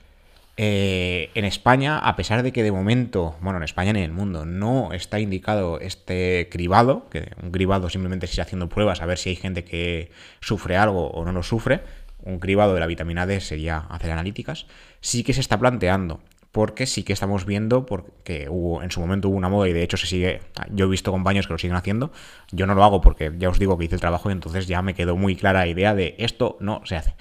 eh, 0.59 1.31
en 1.35 1.45
España, 1.45 1.99
a 1.99 2.17
pesar 2.17 2.43
de 2.43 2.51
que 2.51 2.63
de 2.63 2.73
momento, 2.73 3.37
bueno, 3.41 3.59
en 3.59 3.65
España 3.65 3.93
ni 3.93 3.99
en 3.99 4.07
el 4.07 4.13
mundo, 4.13 4.47
no 4.47 4.93
está 4.93 5.21
indicado 5.21 5.81
este 5.81 6.49
cribado, 6.51 7.09
que 7.11 7.31
un 7.43 7.51
cribado 7.51 7.91
simplemente 7.91 8.27
se 8.27 8.33
está 8.33 8.43
haciendo 8.43 8.69
pruebas 8.69 9.03
a 9.03 9.07
ver 9.07 9.19
si 9.19 9.31
hay 9.31 9.37
gente 9.37 9.65
que 9.65 10.11
sufre 10.41 10.77
algo 10.77 11.09
o 11.09 11.25
no 11.27 11.33
lo 11.33 11.43
sufre, 11.43 11.83
un 12.23 12.39
cribado 12.39 12.73
de 12.73 12.81
la 12.81 12.87
vitamina 12.87 13.27
D 13.27 13.41
sería 13.41 13.79
hacer 13.79 14.11
analíticas, 14.11 14.67
sí 15.01 15.25
que 15.25 15.35
se 15.35 15.41
está 15.41 15.59
planteando, 15.59 16.21
porque 16.53 16.87
sí 16.87 17.03
que 17.03 17.13
estamos 17.13 17.45
viendo, 17.45 17.85
porque 17.85 18.45
en 18.45 18.91
su 18.91 19.01
momento 19.01 19.29
hubo 19.29 19.37
una 19.37 19.51
moda 19.51 19.69
y 19.69 19.75
de 19.75 19.83
hecho 19.83 19.99
se 19.99 20.07
sigue, 20.07 20.41
yo 20.71 20.87
he 20.87 20.89
visto 20.89 21.13
compañeros 21.13 21.47
que 21.47 21.53
lo 21.53 21.59
siguen 21.59 21.77
haciendo, 21.77 22.13
yo 22.51 22.67
no 22.67 22.75
lo 22.75 22.83
hago 22.83 23.03
porque 23.03 23.31
ya 23.37 23.51
os 23.51 23.59
digo 23.59 23.77
que 23.77 23.85
hice 23.85 23.97
el 23.97 24.01
trabajo 24.01 24.31
y 24.31 24.33
entonces 24.33 24.67
ya 24.67 24.81
me 24.81 24.95
quedó 24.95 25.19
muy 25.19 25.37
clara 25.37 25.61
la 25.61 25.67
idea 25.67 25.95
de 25.95 26.15
esto 26.19 26.57
no 26.61 26.81
se 26.87 26.97
hace, 26.97 27.15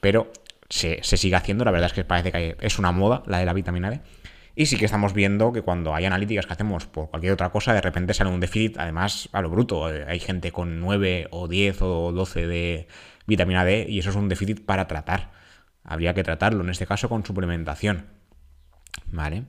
pero 0.00 0.30
se, 0.68 1.02
sigue 1.02 1.36
haciendo, 1.36 1.64
la 1.64 1.70
verdad 1.70 1.88
es 1.88 1.92
que 1.92 2.04
parece 2.04 2.32
que 2.32 2.56
es 2.60 2.78
una 2.78 2.92
moda 2.92 3.22
la 3.26 3.38
de 3.38 3.46
la 3.46 3.52
vitamina 3.52 3.90
D. 3.90 4.00
Y 4.54 4.66
sí 4.66 4.78
que 4.78 4.86
estamos 4.86 5.12
viendo 5.12 5.52
que 5.52 5.60
cuando 5.60 5.94
hay 5.94 6.06
analíticas 6.06 6.46
que 6.46 6.54
hacemos 6.54 6.86
por 6.86 7.10
cualquier 7.10 7.34
otra 7.34 7.50
cosa, 7.50 7.74
de 7.74 7.82
repente 7.82 8.14
sale 8.14 8.30
un 8.30 8.40
déficit, 8.40 8.78
además 8.78 9.28
a 9.32 9.42
lo 9.42 9.50
bruto. 9.50 9.84
Hay 9.84 10.18
gente 10.18 10.50
con 10.50 10.80
9 10.80 11.28
o 11.30 11.46
10 11.46 11.82
o 11.82 12.12
12 12.12 12.46
de, 12.46 12.88
vitamina 13.26 13.64
D 13.64 13.86
y 13.88 13.98
eso 13.98 14.10
es 14.10 14.16
un 14.16 14.28
déficit 14.28 14.64
para 14.64 14.86
tratar. 14.86 15.30
Habría 15.84 16.14
que 16.14 16.22
tratarlo, 16.22 16.64
en 16.64 16.70
este 16.70 16.86
caso 16.86 17.08
con 17.08 17.24
suplementación. 17.24 18.06
¿Vale? 19.08 19.44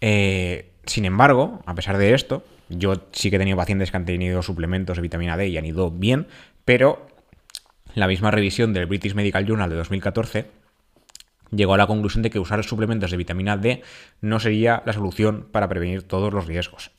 Eh, 0.00 0.72
sin 0.84 1.04
embargo, 1.04 1.62
a 1.66 1.74
pesar 1.74 1.96
de 1.98 2.14
esto, 2.14 2.44
yo 2.68 3.08
sí 3.12 3.30
que 3.30 3.36
he 3.36 3.38
tenido 3.38 3.56
pacientes 3.56 3.90
que 3.90 3.96
han 3.96 4.04
tenido 4.04 4.42
suplementos 4.42 4.96
de 4.96 5.02
vitamina 5.02 5.36
D 5.36 5.48
y 5.48 5.58
han 5.58 5.64
ido 5.64 5.90
bien, 5.90 6.26
pero 6.64 7.06
la 7.94 8.06
misma 8.06 8.30
revisión 8.30 8.72
del 8.72 8.86
British 8.86 9.14
Medical 9.14 9.46
Journal 9.46 9.70
de 9.70 9.76
2014 9.76 10.50
llegó 11.50 11.74
a 11.74 11.78
la 11.78 11.86
conclusión 11.86 12.22
de 12.22 12.30
que 12.30 12.38
usar 12.38 12.62
suplementos 12.64 13.10
de 13.10 13.16
vitamina 13.16 13.56
D 13.56 13.82
no 14.20 14.40
sería 14.40 14.82
la 14.86 14.92
solución 14.92 15.48
para 15.50 15.68
prevenir 15.68 16.02
todos 16.02 16.32
los 16.32 16.46
riesgos. 16.46 16.90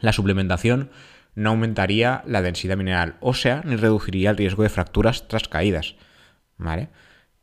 La 0.00 0.12
suplementación 0.12 0.90
no 1.34 1.50
aumentaría 1.50 2.22
la 2.26 2.42
densidad 2.42 2.76
mineral 2.76 3.16
ósea 3.20 3.62
ni 3.64 3.76
reduciría 3.76 4.30
el 4.30 4.36
riesgo 4.36 4.62
de 4.62 4.68
fracturas 4.68 5.28
tras 5.28 5.48
caídas. 5.48 5.96
¿Vale? 6.56 6.88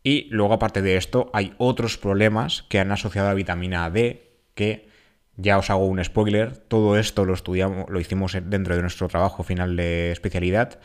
Y 0.03 0.27
luego, 0.31 0.53
aparte 0.53 0.81
de 0.81 0.97
esto, 0.97 1.29
hay 1.33 1.53
otros 1.57 1.97
problemas 1.97 2.63
que 2.63 2.79
han 2.79 2.91
asociado 2.91 3.29
a 3.29 3.33
vitamina 3.33 3.89
D 3.89 4.39
que 4.55 4.89
ya 5.35 5.57
os 5.57 5.69
hago 5.69 5.85
un 5.85 6.03
spoiler. 6.03 6.57
Todo 6.57 6.97
esto 6.97 7.25
lo 7.25 7.33
estudiamos, 7.33 7.89
lo 7.89 7.99
hicimos 7.99 8.35
dentro 8.45 8.75
de 8.75 8.81
nuestro 8.81 9.07
trabajo 9.09 9.43
final 9.43 9.75
de 9.75 10.11
especialidad 10.11 10.79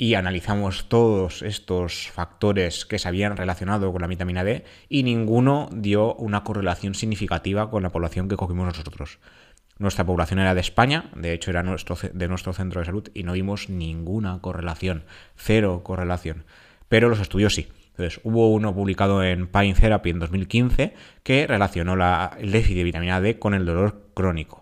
y 0.00 0.14
analizamos 0.14 0.88
todos 0.88 1.42
estos 1.42 2.08
factores 2.08 2.86
que 2.86 2.98
se 2.98 3.06
habían 3.06 3.36
relacionado 3.36 3.92
con 3.92 4.00
la 4.00 4.06
vitamina 4.06 4.42
D 4.42 4.64
y 4.88 5.02
ninguno 5.02 5.68
dio 5.74 6.14
una 6.14 6.42
correlación 6.42 6.94
significativa 6.94 7.68
con 7.68 7.82
la 7.82 7.90
población 7.90 8.26
que 8.26 8.36
cogimos 8.36 8.64
nosotros. 8.64 9.18
Nuestra 9.76 10.06
población 10.06 10.38
era 10.38 10.54
de 10.54 10.62
España, 10.62 11.10
de 11.14 11.34
hecho 11.34 11.50
era 11.50 11.62
de 11.62 12.28
nuestro 12.28 12.52
centro 12.54 12.80
de 12.80 12.86
salud 12.86 13.10
y 13.12 13.24
no 13.24 13.34
vimos 13.34 13.68
ninguna 13.68 14.38
correlación, 14.40 15.04
cero 15.36 15.82
correlación. 15.84 16.46
Pero 16.88 17.10
los 17.10 17.20
estudios 17.20 17.54
sí. 17.54 17.68
Entonces, 17.90 18.22
hubo 18.24 18.50
uno 18.54 18.74
publicado 18.74 19.22
en 19.22 19.48
Pine 19.48 19.74
Therapy 19.74 20.08
en 20.08 20.18
2015 20.20 20.94
que 21.22 21.46
relacionó 21.46 21.94
la, 21.94 22.38
el 22.40 22.52
déficit 22.52 22.78
de 22.78 22.84
vitamina 22.84 23.20
D 23.20 23.38
con 23.38 23.52
el 23.52 23.66
dolor 23.66 24.06
crónico. 24.14 24.59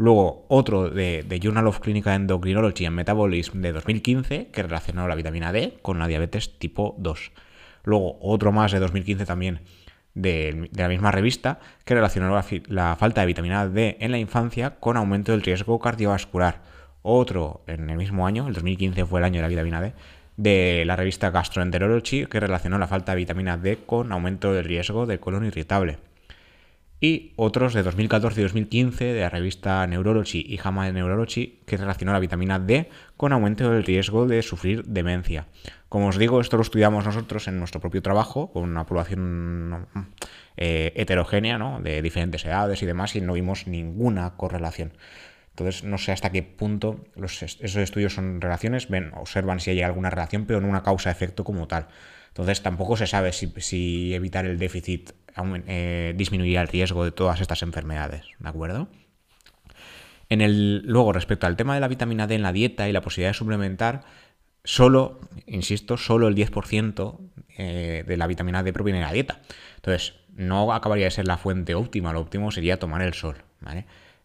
Luego, 0.00 0.46
otro 0.48 0.90
de, 0.90 1.40
Journal 1.42 1.66
of 1.66 1.80
Clinical 1.80 2.14
Endocrinology 2.14 2.86
and 2.86 2.94
Metabolism 2.94 3.60
de 3.60 3.72
2015 3.72 4.46
que 4.52 4.62
relacionó 4.62 5.08
la 5.08 5.16
vitamina 5.16 5.52
D 5.52 5.76
con 5.82 5.98
la 5.98 6.06
diabetes 6.06 6.56
tipo 6.56 6.94
2. 6.98 7.32
Luego, 7.82 8.16
otro 8.22 8.52
más 8.52 8.70
de 8.70 8.78
2015 8.78 9.26
también 9.26 9.60
de, 10.14 10.70
la 10.72 10.88
misma 10.88 11.10
revista 11.10 11.58
que 11.84 11.96
relacionó 11.96 12.40
la, 12.68 12.96
falta 12.96 13.22
de 13.22 13.26
vitamina 13.26 13.68
D 13.68 13.96
en 13.98 14.12
la 14.12 14.18
infancia 14.18 14.76
con 14.78 14.96
aumento 14.96 15.32
del 15.32 15.42
riesgo 15.42 15.80
cardiovascular. 15.80 16.62
Otro, 17.02 17.64
en 17.66 17.90
el 17.90 17.96
mismo 17.96 18.24
año, 18.24 18.46
el 18.46 18.54
2015 18.54 19.04
fue 19.04 19.18
el 19.18 19.24
año 19.24 19.38
de 19.38 19.42
la 19.42 19.48
vitamina 19.48 19.80
D, 19.80 19.94
de 20.36 20.84
la 20.86 20.94
revista 20.94 21.30
Gastroenterology 21.30 22.26
que 22.26 22.38
relacionó 22.38 22.78
la 22.78 22.86
falta 22.86 23.12
de 23.12 23.16
vitamina 23.16 23.58
D 23.58 23.78
con 23.84 24.12
aumento 24.12 24.52
del 24.52 24.64
riesgo 24.64 25.06
de 25.06 25.18
colon 25.18 25.44
irritable 25.44 25.98
y 27.00 27.32
otros 27.36 27.74
de 27.74 27.82
2014 27.82 28.40
y 28.40 28.42
2015 28.42 29.04
de 29.04 29.20
la 29.20 29.28
revista 29.28 29.86
Neurology 29.86 30.44
y 30.48 30.56
JAMA 30.56 30.90
Neurology 30.90 31.60
que 31.64 31.76
relacionó 31.76 32.12
la 32.12 32.18
vitamina 32.18 32.58
D 32.58 32.88
con 33.16 33.32
aumento 33.32 33.70
del 33.70 33.84
riesgo 33.84 34.26
de 34.26 34.42
sufrir 34.42 34.84
demencia. 34.84 35.46
Como 35.88 36.08
os 36.08 36.18
digo, 36.18 36.40
esto 36.40 36.56
lo 36.56 36.62
estudiamos 36.62 37.04
nosotros 37.04 37.46
en 37.46 37.58
nuestro 37.58 37.80
propio 37.80 38.02
trabajo 38.02 38.50
con 38.50 38.64
una 38.64 38.84
población 38.84 39.86
eh, 40.56 40.92
heterogénea, 40.96 41.78
de 41.80 42.02
diferentes 42.02 42.44
edades 42.44 42.82
y 42.82 42.86
demás, 42.86 43.14
y 43.14 43.20
no 43.20 43.34
vimos 43.34 43.66
ninguna 43.66 44.36
correlación. 44.36 44.92
Entonces, 45.50 45.84
no 45.84 45.98
sé 45.98 46.12
hasta 46.12 46.30
qué 46.30 46.42
punto 46.42 47.04
esos 47.16 47.76
estudios 47.76 48.14
son 48.14 48.40
relaciones, 48.40 48.88
ven, 48.88 49.12
observan 49.14 49.60
si 49.60 49.70
hay 49.70 49.82
alguna 49.82 50.10
relación, 50.10 50.46
pero 50.46 50.60
no 50.60 50.68
una 50.68 50.82
causa-efecto 50.82 51.42
como 51.42 51.66
tal. 51.68 51.88
Entonces, 52.28 52.62
tampoco 52.62 52.96
se 52.96 53.06
sabe 53.06 53.32
si 53.32 54.14
evitar 54.14 54.46
el 54.46 54.58
déficit 54.58 55.12
eh, 55.66 56.14
disminuir 56.16 56.58
el 56.58 56.68
riesgo 56.68 57.04
de 57.04 57.12
todas 57.12 57.40
estas 57.40 57.62
enfermedades, 57.62 58.24
¿de 58.38 58.48
acuerdo? 58.48 58.88
En 60.28 60.40
el, 60.40 60.82
luego, 60.84 61.12
respecto 61.12 61.46
al 61.46 61.56
tema 61.56 61.74
de 61.74 61.80
la 61.80 61.88
vitamina 61.88 62.26
D 62.26 62.34
en 62.34 62.42
la 62.42 62.52
dieta 62.52 62.88
y 62.88 62.92
la 62.92 63.00
posibilidad 63.00 63.30
de 63.30 63.34
suplementar, 63.34 64.02
solo, 64.64 65.20
insisto, 65.46 65.96
solo 65.96 66.28
el 66.28 66.34
10% 66.34 67.18
eh, 67.56 68.04
de 68.06 68.16
la 68.16 68.26
vitamina 68.26 68.62
D 68.62 68.72
proviene 68.72 69.00
de 69.00 69.06
la 69.06 69.12
dieta. 69.12 69.40
Entonces, 69.76 70.14
no 70.34 70.72
acabaría 70.72 71.06
de 71.06 71.10
ser 71.10 71.26
la 71.26 71.38
fuente 71.38 71.74
óptima, 71.74 72.12
lo 72.12 72.20
óptimo 72.20 72.50
sería 72.50 72.78
tomar 72.78 73.02
el 73.02 73.14
sol. 73.14 73.36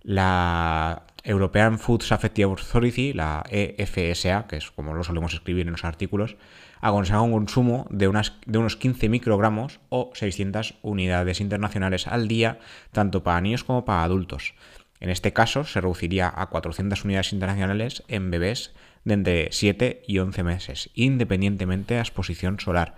La 0.04 1.04
European 1.24 1.80
Food 1.80 2.04
Safety 2.04 2.44
Authority, 2.44 3.14
la 3.14 3.44
EFSA, 3.50 4.46
que 4.48 4.58
es 4.58 4.70
como 4.72 4.94
lo 4.94 5.04
solemos 5.04 5.34
escribir 5.34 5.66
en 5.66 5.72
los 5.72 5.86
artículos, 5.86 6.36
aconseja 6.84 7.22
un 7.22 7.32
consumo 7.32 7.88
de, 7.90 8.10
unas, 8.10 8.34
de 8.46 8.58
unos 8.58 8.76
15 8.76 9.08
microgramos 9.08 9.80
o 9.88 10.12
600 10.14 10.76
unidades 10.82 11.40
internacionales 11.40 12.08
al 12.08 12.28
día, 12.28 12.60
tanto 12.92 13.24
para 13.24 13.40
niños 13.40 13.64
como 13.64 13.86
para 13.86 14.04
adultos. 14.04 14.54
En 15.00 15.10
este 15.10 15.32
caso, 15.32 15.64
se 15.64 15.80
reduciría 15.80 16.32
a 16.36 16.48
400 16.48 17.06
unidades 17.06 17.32
internacionales 17.32 18.04
en 18.10 18.30
bebés 18.32 18.74
de 19.06 19.14
entre 19.14 19.48
7 19.52 20.04
y 20.06 20.20
11 20.20 20.44
meses, 20.44 20.90
independientemente 20.94 21.94
de 21.94 22.00
la 22.00 22.04
exposición 22.04 22.60
solar. 22.60 22.96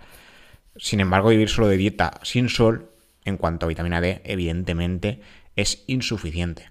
Sin 0.76 0.98
embargo, 0.98 1.28
vivir 1.28 1.48
solo 1.48 1.68
de 1.68 1.76
dieta 1.76 2.18
sin 2.22 2.48
sol, 2.48 2.90
en 3.24 3.36
cuanto 3.36 3.66
a 3.66 3.68
vitamina 3.68 4.00
D, 4.00 4.20
evidentemente 4.24 5.20
es 5.54 5.84
insuficiente. 5.86 6.70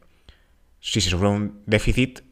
Si 0.81 1.00
se 1.00 1.10
sufre 1.10 1.29
un 1.29 1.62
déficit, 1.65 2.25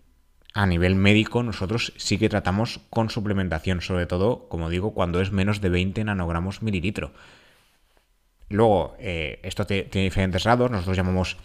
a 0.54 0.66
nivel 0.68 0.96
médico 0.96 1.44
nosotros 1.44 1.94
sí 1.98 2.18
que 2.18 2.30
tratamos 2.30 2.80
con 2.90 3.10
suplementación, 3.10 3.82
sobre 3.82 4.06
todo, 4.06 4.48
como 4.50 4.70
digo, 4.70 4.94
cuando 4.94 5.20
es 5.20 5.32
menos 5.32 5.62
de 5.62 5.70
20 5.70 6.04
nanogramos 6.04 6.62
mililitro. 6.62 7.12
Luego, 8.50 8.96
eh, 9.00 9.40
esto 9.44 9.66
tiene 9.66 9.90
diferentes 9.90 10.44
grados, 10.44 10.70
nosotros 10.70 10.96
llamamos 10.96 11.38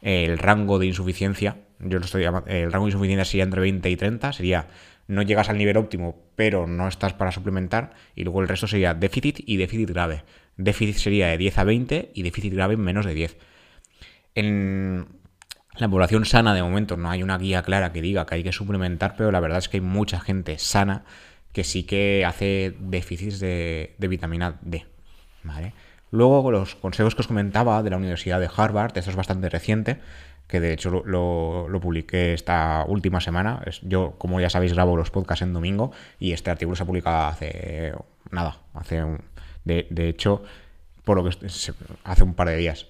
eh, 0.00 0.24
el 0.24 0.38
rango 0.38 0.78
de 0.78 0.86
insuficiencia, 0.86 1.58
yo 1.78 1.98
lo 1.98 2.04
estoy 2.06 2.22
llamando, 2.22 2.48
el 2.50 2.72
rango 2.72 2.86
de 2.86 2.92
insuficiencia 2.92 3.24
sería 3.26 3.44
entre 3.44 3.60
20 3.60 3.90
y 3.90 3.96
30, 3.96 4.32
sería 4.32 4.68
no 5.06 5.20
llegas 5.20 5.50
al 5.50 5.58
nivel 5.58 5.76
óptimo, 5.76 6.16
pero 6.34 6.66
no 6.66 6.88
estás 6.88 7.12
para 7.12 7.32
suplementar, 7.32 7.92
y 8.14 8.24
luego 8.24 8.40
el 8.40 8.48
resto 8.48 8.66
sería 8.66 8.94
déficit 8.94 9.40
y 9.44 9.58
déficit 9.58 9.90
grave. 9.90 10.24
Déficit 10.56 10.96
sería 10.96 11.28
de 11.28 11.36
10 11.36 11.58
a 11.58 11.64
20 11.64 12.10
y 12.14 12.22
déficit 12.22 12.54
grave 12.54 12.78
menos 12.78 13.04
de 13.04 13.12
10. 13.12 13.36
En, 14.34 15.06
la 15.76 15.88
población 15.88 16.24
sana 16.24 16.54
de 16.54 16.62
momento 16.62 16.96
no 16.96 17.10
hay 17.10 17.22
una 17.22 17.38
guía 17.38 17.62
clara 17.62 17.92
que 17.92 18.00
diga 18.00 18.26
que 18.26 18.36
hay 18.36 18.44
que 18.44 18.52
suplementar, 18.52 19.14
pero 19.16 19.32
la 19.32 19.40
verdad 19.40 19.58
es 19.58 19.68
que 19.68 19.78
hay 19.78 19.80
mucha 19.80 20.20
gente 20.20 20.58
sana 20.58 21.04
que 21.52 21.64
sí 21.64 21.84
que 21.84 22.24
hace 22.26 22.76
déficits 22.80 23.40
de, 23.40 23.94
vitamina 23.98 24.58
D. 24.62 24.84
¿vale? 25.42 25.72
Luego, 26.10 26.50
los 26.50 26.74
consejos 26.74 27.14
que 27.14 27.22
os 27.22 27.26
comentaba 27.26 27.82
de 27.82 27.90
la 27.90 27.96
Universidad 27.96 28.40
de 28.40 28.48
Harvard, 28.54 28.96
esto 28.96 29.10
es 29.10 29.16
bastante 29.16 29.48
reciente, 29.48 30.00
que 30.46 30.60
de 30.60 30.72
hecho 30.72 30.90
lo, 30.90 31.80
publiqué 31.80 32.34
esta 32.34 32.84
última 32.86 33.20
semana. 33.20 33.62
Yo, 33.82 34.14
como 34.18 34.40
ya 34.40 34.50
sabéis, 34.50 34.74
grabo 34.74 34.96
los 34.96 35.10
podcasts 35.10 35.42
en 35.42 35.52
domingo 35.52 35.92
y 36.18 36.32
este 36.32 36.50
artículo 36.50 36.76
se 36.76 36.82
ha 36.82 36.86
publicado 36.86 37.26
hace 37.26 37.92
nada, 38.30 38.58
hace 38.74 39.02
de, 39.64 39.86
de 39.90 40.08
hecho, 40.08 40.42
por 41.04 41.16
lo 41.16 41.24
que 41.28 41.46
hace 42.04 42.24
un 42.24 42.34
par 42.34 42.48
de 42.48 42.56
días. 42.56 42.86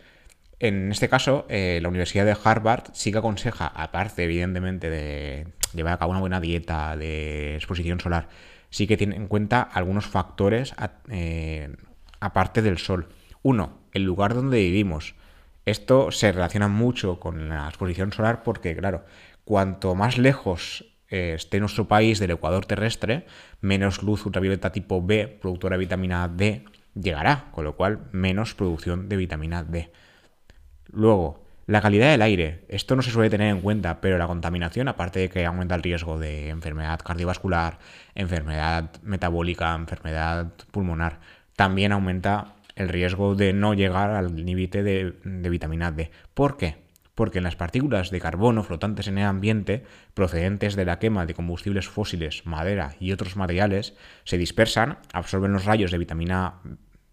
En 0.64 0.90
este 0.90 1.10
caso, 1.10 1.44
eh, 1.50 1.78
la 1.82 1.90
Universidad 1.90 2.24
de 2.24 2.34
Harvard 2.42 2.84
sí 2.94 3.12
que 3.12 3.18
aconseja, 3.18 3.66
aparte, 3.66 4.24
evidentemente, 4.24 4.88
de 4.88 5.48
llevar 5.74 5.92
a 5.92 5.98
cabo 5.98 6.12
una 6.12 6.20
buena 6.20 6.40
dieta 6.40 6.96
de 6.96 7.56
exposición 7.56 8.00
solar, 8.00 8.30
sí 8.70 8.86
que 8.86 8.96
tiene 8.96 9.16
en 9.16 9.26
cuenta 9.26 9.60
algunos 9.60 10.06
factores 10.06 10.74
eh, 11.10 11.68
aparte 12.18 12.62
del 12.62 12.78
sol. 12.78 13.10
Uno, 13.42 13.80
el 13.92 14.04
lugar 14.04 14.32
donde 14.32 14.56
vivimos. 14.56 15.16
Esto 15.66 16.10
se 16.10 16.32
relaciona 16.32 16.68
mucho 16.68 17.20
con 17.20 17.50
la 17.50 17.68
exposición 17.68 18.10
solar 18.14 18.42
porque, 18.42 18.74
claro, 18.74 19.04
cuanto 19.44 19.94
más 19.94 20.16
lejos 20.16 20.86
eh, 21.10 21.34
esté 21.36 21.60
nuestro 21.60 21.88
país 21.88 22.20
del 22.20 22.30
ecuador 22.30 22.64
terrestre, 22.64 23.26
menos 23.60 24.02
luz 24.02 24.24
ultravioleta 24.24 24.72
tipo 24.72 25.02
B, 25.02 25.28
productora 25.42 25.76
de 25.76 25.80
vitamina 25.80 26.26
D, 26.26 26.64
llegará, 26.94 27.50
con 27.52 27.64
lo 27.64 27.76
cual 27.76 28.08
menos 28.12 28.54
producción 28.54 29.10
de 29.10 29.18
vitamina 29.18 29.62
D. 29.62 29.92
Luego, 30.92 31.44
la 31.66 31.80
calidad 31.80 32.10
del 32.10 32.22
aire. 32.22 32.64
Esto 32.68 32.94
no 32.94 33.02
se 33.02 33.10
suele 33.10 33.30
tener 33.30 33.48
en 33.48 33.60
cuenta, 33.60 34.00
pero 34.00 34.18
la 34.18 34.26
contaminación, 34.26 34.88
aparte 34.88 35.20
de 35.20 35.28
que 35.30 35.46
aumenta 35.46 35.74
el 35.74 35.82
riesgo 35.82 36.18
de 36.18 36.50
enfermedad 36.50 37.00
cardiovascular, 37.00 37.78
enfermedad 38.14 38.90
metabólica, 39.02 39.74
enfermedad 39.74 40.52
pulmonar, 40.70 41.20
también 41.56 41.92
aumenta 41.92 42.56
el 42.76 42.88
riesgo 42.88 43.34
de 43.34 43.52
no 43.52 43.72
llegar 43.74 44.10
al 44.10 44.44
límite 44.44 44.82
de, 44.82 45.14
de, 45.24 45.48
vitamina 45.48 45.90
D. 45.90 46.10
¿Por 46.34 46.56
qué? 46.56 46.76
Porque 47.14 47.38
en 47.38 47.44
las 47.44 47.56
partículas 47.56 48.10
de 48.10 48.20
carbono 48.20 48.64
flotantes 48.64 49.06
en 49.06 49.18
el 49.18 49.26
ambiente, 49.26 49.84
procedentes 50.14 50.74
de 50.74 50.84
la 50.84 50.98
quema 50.98 51.24
de 51.26 51.34
combustibles 51.34 51.88
fósiles, 51.88 52.44
madera 52.44 52.96
y 52.98 53.12
otros 53.12 53.36
materiales, 53.36 53.94
se 54.24 54.36
dispersan, 54.36 54.98
absorben 55.12 55.52
los 55.52 55.64
rayos 55.64 55.92
de 55.92 55.98
vitamina 55.98 56.54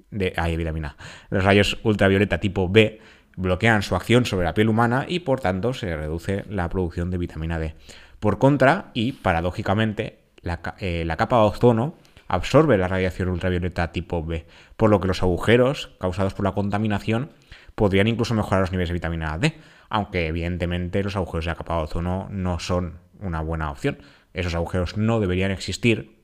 de, 0.09 0.33
ay, 0.35 0.57
vitamina, 0.57 0.97
los 1.29 1.43
rayos 1.43 1.79
ultravioleta 1.83 2.39
tipo 2.39 2.67
B, 2.67 2.99
bloquean 3.35 3.81
su 3.81 3.95
acción 3.95 4.25
sobre 4.25 4.45
la 4.45 4.53
piel 4.53 4.69
humana 4.69 5.05
y 5.07 5.19
por 5.19 5.39
tanto 5.39 5.73
se 5.73 5.95
reduce 5.95 6.45
la 6.49 6.69
producción 6.69 7.11
de 7.11 7.17
vitamina 7.17 7.59
D. 7.59 7.75
Por 8.19 8.37
contra, 8.37 8.91
y 8.93 9.13
paradójicamente, 9.13 10.19
la, 10.41 10.75
eh, 10.79 11.03
la 11.05 11.17
capa 11.17 11.37
de 11.37 11.43
ozono 11.43 11.95
absorbe 12.27 12.77
la 12.77 12.87
radiación 12.87 13.29
ultravioleta 13.29 13.91
tipo 13.91 14.23
B, 14.23 14.45
por 14.77 14.89
lo 14.89 15.01
que 15.01 15.07
los 15.07 15.21
agujeros 15.21 15.91
causados 15.99 16.33
por 16.33 16.45
la 16.45 16.53
contaminación 16.53 17.31
podrían 17.75 18.07
incluso 18.07 18.33
mejorar 18.33 18.61
los 18.61 18.71
niveles 18.71 18.89
de 18.89 18.93
vitamina 18.93 19.37
D, 19.37 19.53
aunque 19.89 20.27
evidentemente 20.27 21.03
los 21.03 21.15
agujeros 21.15 21.45
de 21.45 21.51
la 21.51 21.55
capa 21.55 21.75
de 21.77 21.83
ozono 21.83 22.27
no 22.29 22.59
son 22.59 22.99
una 23.19 23.41
buena 23.41 23.71
opción. 23.71 23.97
Esos 24.33 24.55
agujeros 24.55 24.97
no 24.97 25.19
deberían 25.19 25.51
existir, 25.51 26.17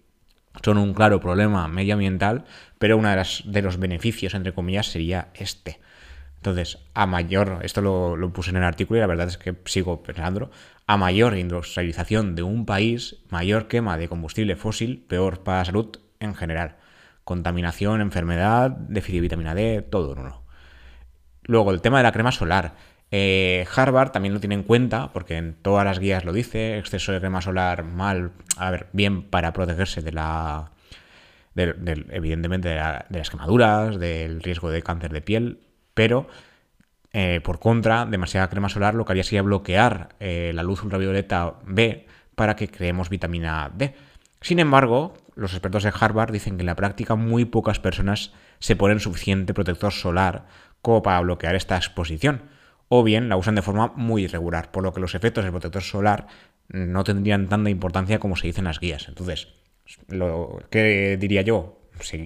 son 0.63 0.77
un 0.77 0.93
claro 0.93 1.19
problema 1.19 1.67
medioambiental, 1.67 2.45
pero 2.79 2.97
uno 2.97 3.09
de, 3.09 3.25
de 3.45 3.61
los 3.61 3.77
beneficios, 3.77 4.33
entre 4.33 4.53
comillas, 4.53 4.87
sería 4.87 5.29
este. 5.33 5.79
Entonces, 6.37 6.79
a 6.93 7.05
mayor, 7.07 7.59
esto 7.63 7.81
lo, 7.81 8.15
lo, 8.15 8.31
puse 8.31 8.51
en 8.51 8.57
el 8.57 8.63
artículo 8.63 8.99
y 8.99 9.01
la 9.01 9.07
verdad 9.07 9.27
es 9.27 9.37
que 9.37 9.55
sigo 9.65 10.03
pensando, 10.03 10.49
a 10.85 10.95
mayor 10.95 11.37
industrialización 11.37 12.35
de 12.35 12.43
un 12.43 12.65
país, 12.65 13.17
mayor 13.29 13.67
quema 13.67 13.97
de 13.97 14.07
combustible 14.07 14.55
fósil, 14.55 15.03
peor 15.07 15.43
para 15.43 15.59
la 15.59 15.65
salud 15.65 15.97
en 16.19 16.35
general. 16.35 16.77
Contaminación, 17.23 18.01
enfermedad, 18.01 18.71
déficit 18.71 19.15
de 19.15 19.21
vitamina 19.21 19.55
D, 19.55 19.81
todo 19.81 20.13
en 20.13 20.19
uno. 20.19 20.43
Luego, 21.43 21.71
el 21.71 21.81
tema 21.81 21.97
de 21.97 22.03
la 22.03 22.11
crema 22.11 22.31
solar. 22.31 22.75
Eh, 23.11 23.65
Harvard 23.75 24.11
también 24.11 24.33
lo 24.33 24.39
tiene 24.39 24.55
en 24.55 24.63
cuenta, 24.63 25.11
porque 25.13 25.37
en 25.37 25.55
todas 25.55 25.85
las 25.85 25.99
guías 25.99 26.23
lo 26.23 26.33
dice, 26.33 26.77
exceso 26.77 27.11
de 27.11 27.19
crema 27.19 27.41
solar 27.41 27.83
mal, 27.83 28.31
a 28.57 28.71
ver, 28.71 28.87
bien 28.93 29.23
para 29.23 29.53
protegerse 29.53 30.01
de 30.01 30.11
la... 30.11 30.71
evidentemente 31.55 32.69
de, 32.69 32.75
de 33.09 33.17
las 33.17 33.29
quemaduras, 33.29 33.97
del 33.99 34.41
riesgo 34.41 34.69
de 34.69 34.83
cáncer 34.83 35.11
de 35.11 35.21
piel, 35.21 35.66
pero 35.97 36.27
eh, 37.11 37.41
por 37.43 37.59
contra, 37.59 38.05
demasiada 38.05 38.49
crema 38.49 38.69
solar 38.69 38.93
lo 38.93 39.03
que 39.03 39.13
haría 39.13 39.23
sería 39.23 39.41
bloquear 39.41 40.09
eh, 40.19 40.51
la 40.53 40.61
luz 40.61 40.83
ultravioleta 40.83 41.55
B 41.65 42.05
para 42.35 42.55
que 42.55 42.67
creemos 42.67 43.09
vitamina 43.09 43.71
D. 43.73 43.95
Sin 44.39 44.59
embargo, 44.59 45.15
los 45.33 45.53
expertos 45.53 45.81
de 45.81 45.91
Harvard 45.99 46.31
dicen 46.31 46.55
que 46.55 46.61
en 46.61 46.67
la 46.67 46.75
práctica 46.75 47.15
muy 47.15 47.45
pocas 47.45 47.79
personas 47.79 48.31
se 48.59 48.75
ponen 48.75 48.99
suficiente 48.99 49.55
protector 49.55 49.91
solar 49.91 50.45
como 50.83 51.01
para 51.01 51.19
bloquear 51.21 51.55
esta 51.55 51.77
exposición, 51.77 52.43
o 52.89 53.03
bien 53.03 53.27
la 53.27 53.37
usan 53.37 53.55
de 53.55 53.63
forma 53.63 53.91
muy 53.95 54.25
irregular, 54.25 54.69
por 54.69 54.83
lo 54.83 54.93
que 54.93 55.01
los 55.01 55.15
efectos 55.15 55.43
del 55.43 55.51
protector 55.51 55.81
solar 55.81 56.27
no 56.67 57.03
tendrían 57.03 57.49
tanta 57.49 57.71
importancia 57.71 58.19
como 58.19 58.35
se 58.35 58.45
dice 58.45 58.59
en 58.59 58.65
las 58.65 58.79
guías. 58.79 59.07
Entonces, 59.07 59.47
lo 60.09 60.61
que 60.69 61.17
diría 61.19 61.41
yo, 61.41 61.79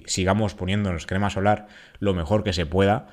sigamos 0.04 0.54
poniéndonos 0.54 1.06
crema 1.06 1.30
solar 1.30 1.68
lo 2.00 2.12
mejor 2.12 2.44
que 2.44 2.52
se 2.52 2.66
pueda, 2.66 3.08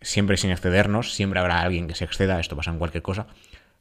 siempre 0.00 0.36
sin 0.36 0.50
excedernos, 0.50 1.14
siempre 1.14 1.40
habrá 1.40 1.60
alguien 1.60 1.88
que 1.88 1.94
se 1.94 2.04
exceda, 2.04 2.40
esto 2.40 2.56
pasa 2.56 2.70
en 2.70 2.78
cualquier 2.78 3.02
cosa, 3.02 3.26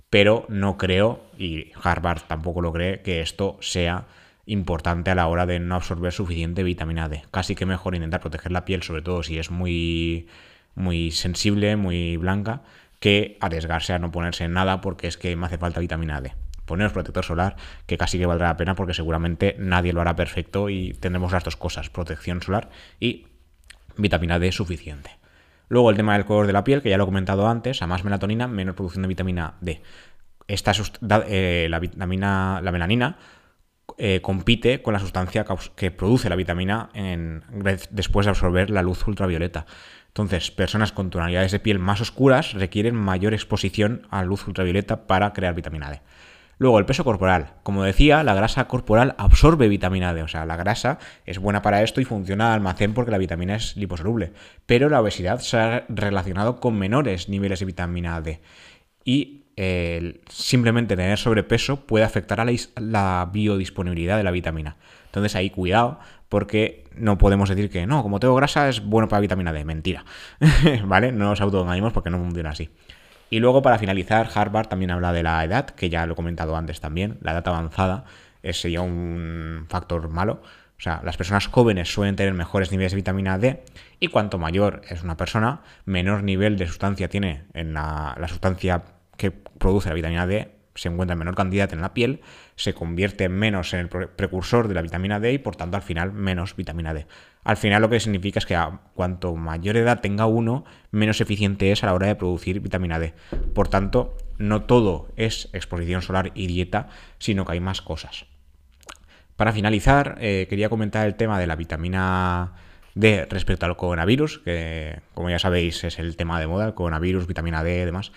pero 0.09 0.45
no 0.49 0.77
creo, 0.77 1.25
y 1.37 1.71
Harvard 1.81 2.21
tampoco 2.27 2.61
lo 2.61 2.71
cree, 2.71 3.01
que 3.01 3.21
esto 3.21 3.57
sea 3.61 4.05
importante 4.45 5.11
a 5.11 5.15
la 5.15 5.27
hora 5.27 5.45
de 5.45 5.59
no 5.59 5.75
absorber 5.75 6.13
suficiente 6.13 6.63
vitamina 6.63 7.09
D. 7.09 7.23
Casi 7.31 7.55
que 7.55 7.65
mejor 7.65 7.95
intentar 7.95 8.21
proteger 8.21 8.51
la 8.51 8.65
piel, 8.65 8.83
sobre 8.83 9.01
todo 9.01 9.23
si 9.23 9.39
es 9.39 9.51
muy, 9.51 10.27
muy 10.75 11.11
sensible, 11.11 11.75
muy 11.75 12.17
blanca, 12.17 12.61
que 12.99 13.37
arriesgarse 13.41 13.93
a 13.93 13.99
no 13.99 14.11
ponerse 14.11 14.47
nada 14.47 14.81
porque 14.81 15.07
es 15.07 15.17
que 15.17 15.35
me 15.35 15.47
hace 15.47 15.57
falta 15.57 15.79
vitamina 15.79 16.21
D. 16.21 16.33
Poneros 16.65 16.93
protector 16.93 17.23
solar, 17.23 17.55
que 17.85 17.97
casi 17.97 18.17
que 18.17 18.25
valdrá 18.25 18.47
la 18.47 18.57
pena 18.57 18.75
porque 18.75 18.93
seguramente 18.93 19.55
nadie 19.59 19.93
lo 19.93 20.01
hará 20.01 20.15
perfecto 20.15 20.69
y 20.69 20.93
tendremos 20.93 21.31
las 21.31 21.43
dos 21.43 21.57
cosas, 21.57 21.89
protección 21.89 22.41
solar 22.41 22.69
y 22.99 23.27
vitamina 23.97 24.39
D 24.39 24.51
suficiente. 24.51 25.11
Luego 25.67 25.89
el 25.89 25.95
tema 25.95 26.13
del 26.13 26.25
color 26.25 26.47
de 26.47 26.53
la 26.53 26.63
piel, 26.63 26.81
que 26.81 26.89
ya 26.89 26.97
lo 26.97 27.03
he 27.03 27.07
comentado 27.07 27.47
antes, 27.47 27.81
a 27.81 27.87
más 27.87 28.03
melatonina, 28.03 28.47
menos 28.47 28.75
producción 28.75 29.01
de 29.03 29.07
vitamina 29.07 29.55
D. 29.61 29.81
Esta, 30.47 30.73
eh, 31.27 31.67
la, 31.69 31.79
vitamina, 31.79 32.61
la 32.61 32.71
melanina 32.71 33.17
eh, 33.97 34.19
compite 34.21 34.81
con 34.81 34.93
la 34.93 34.99
sustancia 34.99 35.45
que 35.75 35.91
produce 35.91 36.29
la 36.29 36.35
vitamina 36.35 36.89
después 37.89 38.25
de 38.25 38.29
absorber 38.29 38.69
la 38.69 38.81
luz 38.81 39.07
ultravioleta. 39.07 39.65
Entonces, 40.07 40.51
personas 40.51 40.91
con 40.91 41.09
tonalidades 41.09 41.51
de 41.51 41.59
piel 41.59 41.79
más 41.79 41.99
oscuras 41.99 42.53
requieren 42.53 42.95
mayor 42.95 43.33
exposición 43.33 44.07
a 44.11 44.23
luz 44.23 44.47
ultravioleta 44.47 45.07
para 45.07 45.33
crear 45.33 45.55
vitamina 45.55 45.89
D. 45.89 46.01
Luego, 46.57 46.79
el 46.79 46.85
peso 46.85 47.03
corporal. 47.03 47.53
Como 47.63 47.83
decía, 47.83 48.23
la 48.23 48.33
grasa 48.33 48.67
corporal 48.67 49.15
absorbe 49.17 49.67
vitamina 49.67 50.13
D. 50.13 50.23
O 50.23 50.27
sea, 50.27 50.45
la 50.45 50.55
grasa 50.55 50.99
es 51.25 51.39
buena 51.39 51.61
para 51.61 51.83
esto 51.83 52.01
y 52.01 52.05
funciona 52.05 52.53
almacén 52.53 52.93
porque 52.93 53.11
la 53.11 53.17
vitamina 53.17 53.55
es 53.55 53.75
liposoluble. 53.75 54.31
Pero 54.65 54.89
la 54.89 55.01
obesidad 55.01 55.39
se 55.39 55.57
ha 55.57 55.85
relacionado 55.89 56.59
con 56.59 56.77
menores 56.77 57.29
niveles 57.29 57.59
de 57.59 57.65
vitamina 57.65 58.21
D. 58.21 58.41
Y 59.03 59.45
simplemente 60.27 60.95
tener 60.95 61.17
sobrepeso 61.17 61.85
puede 61.85 62.03
afectar 62.03 62.41
a 62.41 62.45
la, 62.45 63.29
biodisponibilidad 63.31 64.17
de 64.17 64.23
la 64.23 64.31
vitamina. 64.31 64.77
Entonces 65.05 65.35
ahí 65.35 65.49
cuidado 65.49 65.99
porque 66.27 66.83
no 66.95 67.17
podemos 67.17 67.47
decir 67.47 67.69
que 67.69 67.85
no, 67.87 68.03
como 68.03 68.19
tengo 68.19 68.35
grasa 68.35 68.67
es 68.67 68.83
bueno 68.83 69.07
para 69.07 69.21
vitamina 69.21 69.53
D. 69.53 69.63
Mentira. 69.63 70.03
¿Vale? 70.85 71.11
No 71.11 71.29
nos 71.29 71.41
autoengañemos 71.41 71.93
porque 71.93 72.09
no 72.09 72.17
funciona 72.17 72.49
así. 72.49 72.69
Y 73.29 73.39
luego, 73.39 73.61
para 73.61 73.77
finalizar, 73.79 74.29
Harvard 74.33 74.67
también 74.67 74.91
habla 74.91 75.11
de 75.13 75.23
la 75.23 75.43
edad, 75.43 75.65
que 75.67 75.89
ya 75.89 76.05
lo 76.05 76.13
he 76.13 76.15
comentado 76.15 76.55
antes 76.55 76.79
también. 76.79 77.17
La 77.21 77.31
edad 77.31 77.47
avanzada 77.47 78.05
sería 78.43 78.81
un 78.81 79.65
factor 79.69 80.09
malo. 80.09 80.41
O 80.77 80.81
sea, 80.81 81.01
las 81.03 81.17
personas 81.17 81.47
jóvenes 81.47 81.91
suelen 81.91 82.15
tener 82.15 82.33
mejores 82.33 82.71
niveles 82.71 82.91
de 82.91 82.97
vitamina 82.97 83.37
D 83.37 83.63
y 83.99 84.09
cuanto 84.09 84.37
mayor 84.37 84.81
es 84.89 85.03
una 85.03 85.15
persona, 85.15 85.61
menor 85.85 86.23
nivel 86.23 86.57
de 86.57 86.67
sustancia 86.67 87.07
tiene 87.07 87.45
en 87.53 87.73
la, 87.73 88.15
la 88.19 88.27
sustancia 88.27 88.83
que 89.17 89.31
produce 89.31 89.89
la 89.89 89.95
vitamina 89.95 90.27
D 90.27 90.55
se 90.75 90.89
encuentra 90.89 91.13
en 91.13 91.19
menor 91.19 91.35
cantidad 91.35 91.71
en 91.73 91.81
la 91.81 91.93
piel, 91.93 92.21
se 92.55 92.73
convierte 92.73 93.29
menos 93.29 93.73
en 93.73 93.79
el 93.79 93.89
precursor 93.89 94.67
de 94.67 94.73
la 94.73 94.81
vitamina 94.81 95.19
D 95.19 95.31
y 95.31 95.37
por 95.37 95.55
tanto 95.55 95.77
al 95.77 95.83
final 95.83 96.11
menos 96.11 96.55
vitamina 96.55 96.93
D. 96.93 97.07
Al 97.45 97.57
final 97.57 97.83
lo 97.83 97.89
que 97.89 97.99
significa 97.99 98.39
es 98.39 98.47
que 98.47 98.59
cuanto 98.95 99.35
mayor 99.35 99.77
edad 99.77 100.01
tenga 100.01 100.25
uno, 100.25 100.65
menos 100.89 101.21
eficiente 101.21 101.71
es 101.71 101.83
a 101.83 101.85
la 101.85 101.93
hora 101.93 102.07
de 102.07 102.15
producir 102.15 102.59
vitamina 102.59 102.97
D. 102.97 103.13
Por 103.53 103.67
tanto, 103.67 104.17
no 104.39 104.63
todo 104.63 105.09
es 105.15 105.49
exposición 105.53 106.01
solar 106.01 106.31
y 106.33 106.47
dieta, 106.47 106.89
sino 107.19 107.45
que 107.45 107.53
hay 107.53 107.59
más 107.59 107.83
cosas. 107.83 108.25
Para 109.35 109.53
finalizar, 109.53 110.17
eh, 110.19 110.47
quería 110.49 110.69
comentar 110.69 111.05
el 111.05 111.15
tema 111.15 111.39
de 111.39 111.45
la 111.45 111.55
vitamina 111.55 112.53
D 112.95 113.27
respecto 113.29 113.67
al 113.67 113.77
coronavirus, 113.77 114.39
que 114.39 115.01
como 115.13 115.29
ya 115.29 115.37
sabéis 115.37 115.83
es 115.83 115.99
el 115.99 116.17
tema 116.17 116.39
de 116.39 116.47
moda, 116.47 116.65
el 116.65 116.73
coronavirus, 116.73 117.27
vitamina 117.27 117.63
D 117.63 117.81
y 117.81 117.85
demás. 117.85 118.11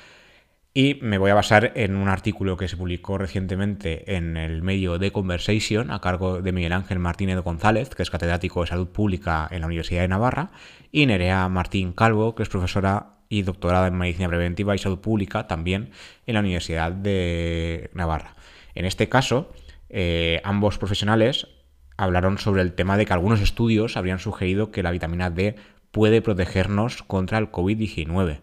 Y 0.80 0.96
me 1.02 1.18
voy 1.18 1.32
a 1.32 1.34
basar 1.34 1.72
en 1.74 1.96
un 1.96 2.06
artículo 2.06 2.56
que 2.56 2.68
se 2.68 2.76
publicó 2.76 3.18
recientemente 3.18 4.14
en 4.14 4.36
el 4.36 4.62
medio 4.62 4.96
The 4.96 5.10
Conversation 5.10 5.90
a 5.90 6.00
cargo 6.00 6.40
de 6.40 6.52
Miguel 6.52 6.72
Ángel 6.72 7.00
Martínez 7.00 7.40
González, 7.40 7.88
que 7.88 8.04
es 8.04 8.10
catedrático 8.10 8.60
de 8.60 8.68
salud 8.68 8.86
pública 8.86 9.48
en 9.50 9.62
la 9.62 9.66
Universidad 9.66 10.02
de 10.02 10.06
Navarra, 10.06 10.52
y 10.92 11.06
Nerea 11.06 11.48
Martín 11.48 11.92
Calvo, 11.92 12.36
que 12.36 12.44
es 12.44 12.48
profesora 12.48 13.16
y 13.28 13.42
doctorada 13.42 13.88
en 13.88 13.98
medicina 13.98 14.28
preventiva 14.28 14.72
y 14.76 14.78
salud 14.78 15.00
pública 15.00 15.48
también 15.48 15.90
en 16.26 16.34
la 16.34 16.40
Universidad 16.42 16.92
de 16.92 17.90
Navarra. 17.92 18.36
En 18.76 18.84
este 18.84 19.08
caso, 19.08 19.52
eh, 19.88 20.40
ambos 20.44 20.78
profesionales 20.78 21.48
hablaron 21.96 22.38
sobre 22.38 22.62
el 22.62 22.74
tema 22.74 22.96
de 22.96 23.04
que 23.04 23.14
algunos 23.14 23.40
estudios 23.40 23.96
habrían 23.96 24.20
sugerido 24.20 24.70
que 24.70 24.84
la 24.84 24.92
vitamina 24.92 25.28
D 25.28 25.56
puede 25.90 26.22
protegernos 26.22 27.02
contra 27.02 27.38
el 27.38 27.50
COVID-19. 27.50 28.42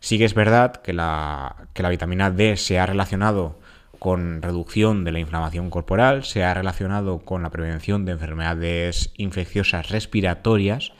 Sí 0.00 0.18
que 0.18 0.24
es 0.24 0.34
verdad 0.34 0.76
que 0.76 0.92
la, 0.92 1.68
que 1.74 1.82
la 1.82 1.90
vitamina 1.90 2.30
D 2.30 2.56
se 2.56 2.78
ha 2.78 2.86
relacionado 2.86 3.58
con 3.98 4.40
reducción 4.40 5.04
de 5.04 5.12
la 5.12 5.20
inflamación 5.20 5.68
corporal, 5.68 6.24
se 6.24 6.42
ha 6.42 6.54
relacionado 6.54 7.18
con 7.18 7.42
la 7.42 7.50
prevención 7.50 8.06
de 8.06 8.12
enfermedades 8.12 9.12
infecciosas 9.18 9.90
respiratorias 9.90 10.92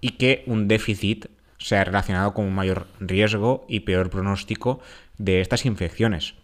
y 0.00 0.12
que 0.12 0.44
un 0.46 0.68
déficit 0.68 1.26
se 1.58 1.76
ha 1.76 1.84
relacionado 1.84 2.34
con 2.34 2.44
un 2.44 2.54
mayor 2.54 2.86
riesgo 3.00 3.66
y 3.68 3.80
peor 3.80 4.08
pronóstico 4.08 4.78
de 5.18 5.40
estas 5.40 5.66
infecciones. 5.66 6.34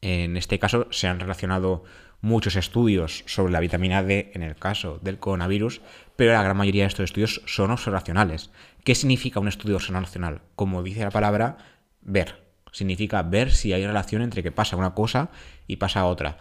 En 0.00 0.36
este 0.36 0.60
caso 0.60 0.86
se 0.90 1.08
han 1.08 1.18
relacionado 1.18 1.84
muchos 2.20 2.54
estudios 2.54 3.24
sobre 3.26 3.52
la 3.52 3.60
vitamina 3.60 4.02
D 4.02 4.30
en 4.34 4.42
el 4.42 4.54
caso 4.54 4.98
del 5.02 5.18
coronavirus, 5.18 5.80
pero 6.16 6.32
la 6.32 6.42
gran 6.42 6.56
mayoría 6.56 6.84
de 6.84 6.88
estos 6.88 7.04
estudios 7.04 7.42
son 7.46 7.70
observacionales. 7.70 8.50
¿Qué 8.84 8.94
significa 8.94 9.40
un 9.40 9.48
estudio 9.48 9.76
observacional? 9.76 10.42
Como 10.56 10.82
dice 10.82 11.00
la 11.00 11.10
palabra, 11.10 11.58
ver. 12.00 12.44
Significa 12.72 13.22
ver 13.22 13.50
si 13.50 13.72
hay 13.72 13.86
relación 13.86 14.22
entre 14.22 14.42
que 14.42 14.52
pasa 14.52 14.76
una 14.76 14.94
cosa 14.94 15.30
y 15.66 15.76
pasa 15.76 16.06
otra. 16.06 16.38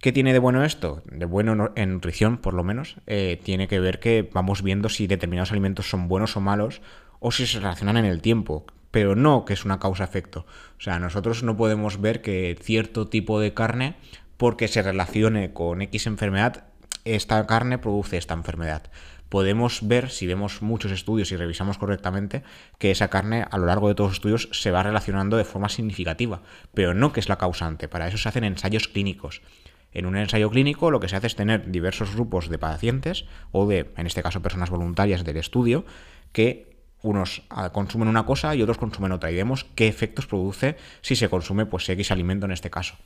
¿Qué 0.00 0.12
tiene 0.12 0.32
de 0.32 0.38
bueno 0.38 0.64
esto? 0.64 1.02
De 1.06 1.26
bueno 1.26 1.72
en 1.74 1.92
nutrición, 1.92 2.38
por 2.38 2.54
lo 2.54 2.64
menos, 2.64 2.96
eh, 3.06 3.40
tiene 3.42 3.68
que 3.68 3.80
ver 3.80 4.00
que 4.00 4.28
vamos 4.32 4.62
viendo 4.62 4.88
si 4.88 5.06
determinados 5.06 5.50
alimentos 5.50 5.90
son 5.90 6.08
buenos 6.08 6.36
o 6.36 6.40
malos 6.40 6.80
o 7.18 7.32
si 7.32 7.46
se 7.46 7.60
relacionan 7.60 7.98
en 7.98 8.06
el 8.06 8.22
tiempo, 8.22 8.64
pero 8.90 9.14
no 9.14 9.44
que 9.44 9.52
es 9.52 9.64
una 9.64 9.78
causa-efecto. 9.78 10.46
O 10.78 10.80
sea, 10.80 10.98
nosotros 10.98 11.42
no 11.42 11.56
podemos 11.56 12.00
ver 12.00 12.22
que 12.22 12.56
cierto 12.62 13.08
tipo 13.08 13.40
de 13.40 13.52
carne 13.52 13.96
porque 14.36 14.68
se 14.68 14.82
relacione 14.82 15.52
con 15.52 15.82
X 15.82 16.06
enfermedad, 16.06 16.64
esta 17.04 17.46
carne 17.46 17.78
produce 17.78 18.16
esta 18.16 18.34
enfermedad. 18.34 18.90
Podemos 19.30 19.86
ver, 19.86 20.10
si 20.10 20.26
vemos 20.26 20.60
muchos 20.60 20.90
estudios 20.90 21.30
y 21.30 21.36
revisamos 21.36 21.78
correctamente, 21.78 22.42
que 22.78 22.90
esa 22.90 23.08
carne 23.08 23.46
a 23.48 23.58
lo 23.58 23.66
largo 23.66 23.86
de 23.86 23.94
todos 23.94 24.10
los 24.10 24.16
estudios 24.16 24.48
se 24.50 24.72
va 24.72 24.82
relacionando 24.82 25.36
de 25.36 25.44
forma 25.44 25.68
significativa, 25.68 26.42
pero 26.74 26.94
no 26.94 27.12
que 27.12 27.20
es 27.20 27.28
la 27.28 27.38
causante. 27.38 27.86
Para 27.86 28.08
eso 28.08 28.18
se 28.18 28.28
hacen 28.28 28.42
ensayos 28.42 28.88
clínicos. 28.88 29.40
En 29.92 30.06
un 30.06 30.16
ensayo 30.16 30.50
clínico 30.50 30.90
lo 30.90 30.98
que 30.98 31.08
se 31.08 31.14
hace 31.14 31.28
es 31.28 31.36
tener 31.36 31.70
diversos 31.70 32.12
grupos 32.12 32.48
de 32.48 32.58
pacientes, 32.58 33.24
o 33.52 33.68
de, 33.68 33.92
en 33.96 34.06
este 34.08 34.20
caso, 34.20 34.42
personas 34.42 34.68
voluntarias 34.68 35.22
del 35.22 35.36
estudio, 35.36 35.84
que 36.32 36.82
unos 37.02 37.42
ah, 37.50 37.70
consumen 37.70 38.08
una 38.08 38.26
cosa 38.26 38.56
y 38.56 38.62
otros 38.62 38.78
consumen 38.78 39.12
otra, 39.12 39.30
y 39.30 39.36
vemos 39.36 39.64
qué 39.76 39.86
efectos 39.86 40.26
produce 40.26 40.76
si 41.02 41.14
se 41.14 41.28
consume 41.28 41.66
pues 41.66 41.88
X 41.88 42.10
alimento 42.10 42.46
en 42.46 42.52
este 42.52 42.68
caso 42.68 42.96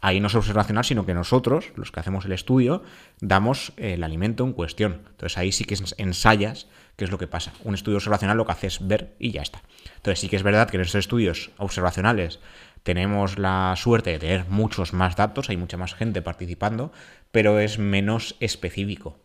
ahí 0.00 0.20
no 0.20 0.28
es 0.28 0.34
observacional, 0.34 0.84
sino 0.84 1.06
que 1.06 1.14
nosotros, 1.14 1.72
los 1.76 1.92
que 1.92 2.00
hacemos 2.00 2.24
el 2.24 2.32
estudio, 2.32 2.82
damos 3.20 3.72
el 3.76 4.02
alimento 4.02 4.44
en 4.44 4.52
cuestión. 4.52 5.02
Entonces 5.10 5.38
ahí 5.38 5.52
sí 5.52 5.64
que 5.64 5.76
ensayas 5.98 6.68
qué 6.96 7.04
es 7.04 7.10
lo 7.10 7.18
que 7.18 7.26
pasa. 7.26 7.52
Un 7.64 7.74
estudio 7.74 7.98
observacional 7.98 8.36
lo 8.36 8.46
que 8.46 8.52
hace 8.52 8.66
es 8.66 8.86
ver 8.86 9.14
y 9.18 9.30
ya 9.30 9.42
está. 9.42 9.62
Entonces 9.96 10.20
sí 10.20 10.28
que 10.28 10.36
es 10.36 10.42
verdad 10.42 10.68
que 10.68 10.76
en 10.76 10.82
estos 10.82 10.98
estudios 10.98 11.50
observacionales 11.58 12.40
tenemos 12.82 13.38
la 13.38 13.74
suerte 13.76 14.10
de 14.10 14.18
tener 14.18 14.46
muchos 14.48 14.92
más 14.92 15.16
datos, 15.16 15.50
hay 15.50 15.56
mucha 15.56 15.76
más 15.76 15.94
gente 15.94 16.22
participando, 16.22 16.92
pero 17.30 17.58
es 17.58 17.78
menos 17.78 18.36
específico. 18.40 19.18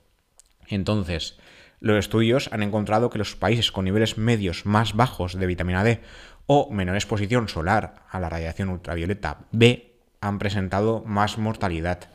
Entonces, 0.68 1.38
los 1.80 1.98
estudios 1.98 2.50
han 2.52 2.64
encontrado 2.64 3.10
que 3.10 3.18
los 3.18 3.36
países 3.36 3.72
con 3.72 3.86
niveles 3.86 4.18
medios 4.18 4.66
más 4.66 4.94
bajos 4.94 5.40
de 5.40 5.46
vitamina 5.46 5.84
D 5.84 6.02
o 6.48 6.70
menor 6.72 6.96
exposición 6.96 7.48
solar 7.48 8.04
a 8.10 8.20
la 8.20 8.30
radiación 8.30 8.70
ultravioleta 8.70 9.46
B 9.52 9.95
han 10.28 10.40
presentado 10.40 11.04
más 11.06 11.38
mortalidad 11.38 12.10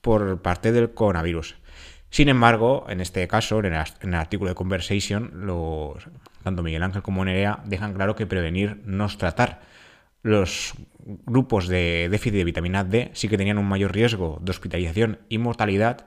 por 0.00 0.42
parte 0.42 0.72
del 0.72 0.92
coronavirus. 0.92 1.56
Sin 2.10 2.28
embargo, 2.28 2.86
en 2.88 3.00
este 3.00 3.26
caso, 3.26 3.58
en 3.58 3.74
el, 3.74 4.14
artículo 4.14 4.50
de 4.50 4.54
Conversation, 4.54 5.32
tanto 6.44 6.62
Miguel 6.62 6.82
Ángel 6.82 7.02
como 7.02 7.24
Nerea 7.24 7.60
dejan 7.64 7.94
claro 7.94 8.14
que 8.14 8.26
prevenir 8.26 8.82
no 8.84 9.06
es 9.06 9.18
tratar. 9.18 9.62
Los 10.22 10.74
grupos 10.98 11.66
de 11.66 12.08
déficit 12.10 12.34
de 12.34 12.44
vitamina 12.44 12.84
D 12.84 13.10
sí 13.14 13.28
que 13.28 13.36
tenían 13.36 13.58
un 13.58 13.66
mayor 13.66 13.92
riesgo 13.92 14.38
de 14.40 14.50
hospitalización 14.50 15.18
y 15.28 15.38
mortalidad 15.38 16.06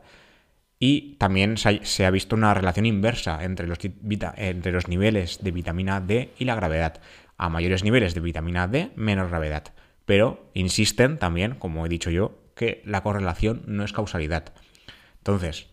y 0.79 1.15
también 1.15 1.57
se 1.57 2.05
ha 2.05 2.11
visto 2.11 2.35
una 2.35 2.53
relación 2.53 2.85
inversa 2.85 3.43
entre 3.43 3.67
los, 3.67 3.79
entre 3.81 4.71
los 4.71 4.87
niveles 4.87 5.43
de 5.43 5.51
vitamina 5.51 5.99
D 5.99 6.33
y 6.37 6.45
la 6.45 6.55
gravedad. 6.55 7.01
A 7.37 7.49
mayores 7.49 7.83
niveles 7.83 8.13
de 8.15 8.21
vitamina 8.21 8.67
D, 8.67 8.91
menos 8.95 9.29
gravedad 9.29 9.73
pero 10.07 10.49
insisten 10.53 11.19
también, 11.19 11.55
como 11.55 11.85
he 11.85 11.89
dicho 11.89 12.09
yo, 12.09 12.39
que 12.55 12.81
la 12.85 13.03
correlación 13.03 13.63
no 13.67 13.83
es 13.83 13.91
causalidad. 13.91 14.53
Entonces, 15.17 15.67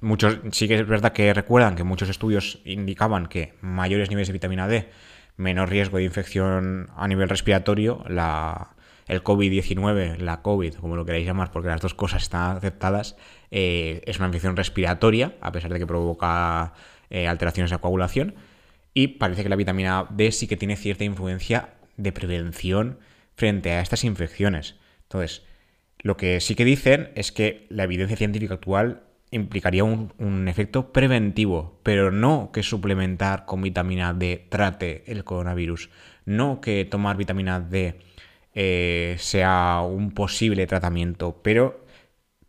muchos 0.00 0.38
sí 0.52 0.66
que 0.68 0.76
es 0.76 0.88
verdad 0.88 1.12
que 1.12 1.34
recuerdan 1.34 1.76
que 1.76 1.84
muchos 1.84 2.08
estudios 2.08 2.60
indicaban 2.64 3.26
que 3.26 3.52
mayores 3.60 4.08
niveles 4.08 4.28
de 4.28 4.32
vitamina 4.32 4.66
D, 4.68 4.88
menor 5.36 5.68
riesgo 5.68 5.98
de 5.98 6.04
infección 6.04 6.88
a 6.96 7.06
nivel 7.06 7.28
respiratorio, 7.28 8.02
la, 8.08 8.70
el 9.06 9.22
COVID-19, 9.22 10.16
la 10.16 10.40
COVID, 10.40 10.76
como 10.76 10.96
lo 10.96 11.04
queráis 11.04 11.26
llamar, 11.26 11.52
porque 11.52 11.68
las 11.68 11.82
dos 11.82 11.92
cosas 11.92 12.22
están 12.22 12.56
aceptadas, 12.56 13.18
eh, 13.50 14.00
es 14.06 14.16
una 14.16 14.28
infección 14.28 14.56
respiratoria, 14.56 15.36
a 15.42 15.52
pesar 15.52 15.70
de 15.70 15.78
que 15.78 15.86
provoca 15.86 16.72
eh, 17.10 17.28
alteraciones 17.28 17.70
de 17.70 17.76
coagulación, 17.76 18.34
y 18.94 19.08
parece 19.08 19.42
que 19.42 19.50
la 19.50 19.56
vitamina 19.56 20.06
D 20.08 20.32
sí 20.32 20.46
que 20.46 20.56
tiene 20.56 20.76
cierta 20.76 21.04
influencia 21.04 21.74
de 21.96 22.12
prevención 22.12 22.98
frente 23.34 23.72
a 23.72 23.80
estas 23.80 24.04
infecciones. 24.04 24.76
Entonces, 25.02 25.42
lo 26.00 26.16
que 26.16 26.40
sí 26.40 26.54
que 26.54 26.64
dicen 26.64 27.10
es 27.14 27.32
que 27.32 27.66
la 27.70 27.84
evidencia 27.84 28.16
científica 28.16 28.54
actual 28.54 29.02
implicaría 29.30 29.82
un, 29.84 30.48
efecto 30.48 30.92
preventivo, 30.92 31.80
pero 31.82 32.12
no 32.12 32.50
que 32.52 32.62
suplementar 32.62 33.46
con 33.46 33.62
vitamina 33.62 34.14
D 34.14 34.46
trate 34.48 35.02
el 35.10 35.24
coronavirus, 35.24 35.90
no 36.24 36.60
que 36.60 36.84
tomar 36.84 37.16
vitamina 37.16 37.58
D 37.58 37.98
eh, 38.54 39.16
sea 39.18 39.80
un 39.80 40.12
posible 40.12 40.66
tratamiento, 40.66 41.40
pero 41.42 41.84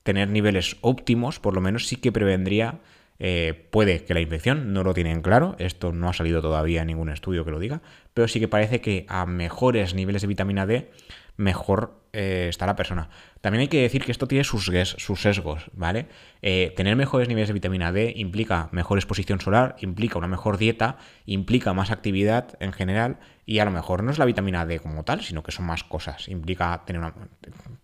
tener 0.04 0.30
niveles 0.30 0.78
óptimos 0.82 1.40
por 1.40 1.56
lo 1.56 1.62
menos 1.62 1.88
sí 1.88 1.96
que 1.96 2.12
prevendría 2.12 2.80
eh, 3.20 3.68
puede 3.72 4.04
que 4.04 4.14
la 4.14 4.22
infección 4.22 4.74
no 4.74 4.84
lo 4.84 4.94
tienen 4.94 5.22
claro, 5.22 5.56
esto 5.60 5.92
no 5.92 6.10
ha 6.10 6.14
salido 6.14 6.42
todavía 6.42 6.82
en 6.82 6.88
ningún 6.88 7.10
estudio 7.10 7.46
que 7.46 7.52
lo 7.52 7.60
diga, 7.60 7.82
pero 8.14 8.28
sí 8.28 8.40
que 8.40 8.48
parece 8.48 8.82
que 8.82 9.06
a 9.08 9.26
mejores 9.26 9.94
niveles 9.94 10.22
de 10.22 10.28
vitamina 10.28 10.66
D, 10.66 10.92
mejor 11.38 12.02
eh, 12.14 12.48
está 12.50 12.66
la 12.66 12.76
persona. 12.76 13.10
También 13.42 13.62
hay 13.62 13.68
que 13.68 13.82
decir 13.82 14.04
que 14.04 14.12
esto 14.12 14.28
tiene 14.28 14.44
sus, 14.44 14.72
sus 14.98 15.22
sesgos, 15.22 15.70
¿vale? 15.74 16.08
Eh, 16.42 16.74
tener 16.76 16.96
mejores 16.96 17.28
niveles 17.28 17.50
de 17.50 17.54
vitamina 17.54 17.92
D 17.92 18.14
implica 18.16 18.70
mejor 18.72 18.98
exposición 18.98 19.42
solar, 19.42 19.76
implica 19.82 20.18
una 20.18 20.28
mejor 20.28 20.58
dieta, 20.58 20.98
implica 21.26 21.74
más 21.74 21.92
actividad 21.92 22.56
en 22.60 22.72
general 22.72 23.20
y 23.46 23.60
a 23.60 23.66
lo 23.66 23.72
mejor 23.72 24.04
no 24.04 24.12
es 24.12 24.18
la 24.18 24.26
vitamina 24.26 24.66
D 24.66 24.80
como 24.80 25.04
tal, 25.04 25.22
sino 25.22 25.44
que 25.44 25.52
son 25.52 25.66
más 25.66 25.84
cosas. 25.84 26.28
Implica 26.28 26.84
tener, 26.86 27.02
una, 27.02 27.14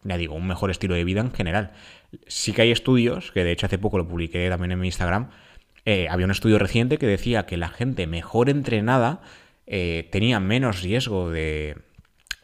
ya 0.03 0.17
digo, 0.17 0.35
un 0.35 0.47
mejor 0.47 0.71
estilo 0.71 0.95
de 0.95 1.03
vida 1.03 1.21
en 1.21 1.31
general. 1.31 1.71
Sí 2.27 2.53
que 2.53 2.63
hay 2.63 2.71
estudios, 2.71 3.31
que 3.31 3.43
de 3.43 3.51
hecho 3.51 3.67
hace 3.67 3.77
poco 3.77 3.97
lo 3.97 4.07
publiqué 4.07 4.49
también 4.49 4.71
en 4.71 4.79
mi 4.79 4.87
Instagram, 4.87 5.29
eh, 5.85 6.07
había 6.09 6.25
un 6.25 6.31
estudio 6.31 6.59
reciente 6.59 6.97
que 6.97 7.07
decía 7.07 7.45
que 7.45 7.57
la 7.57 7.69
gente 7.69 8.07
mejor 8.07 8.49
entrenada 8.49 9.21
eh, 9.67 10.09
tenía 10.11 10.39
menos 10.39 10.81
riesgo 10.81 11.29
de, 11.29 11.77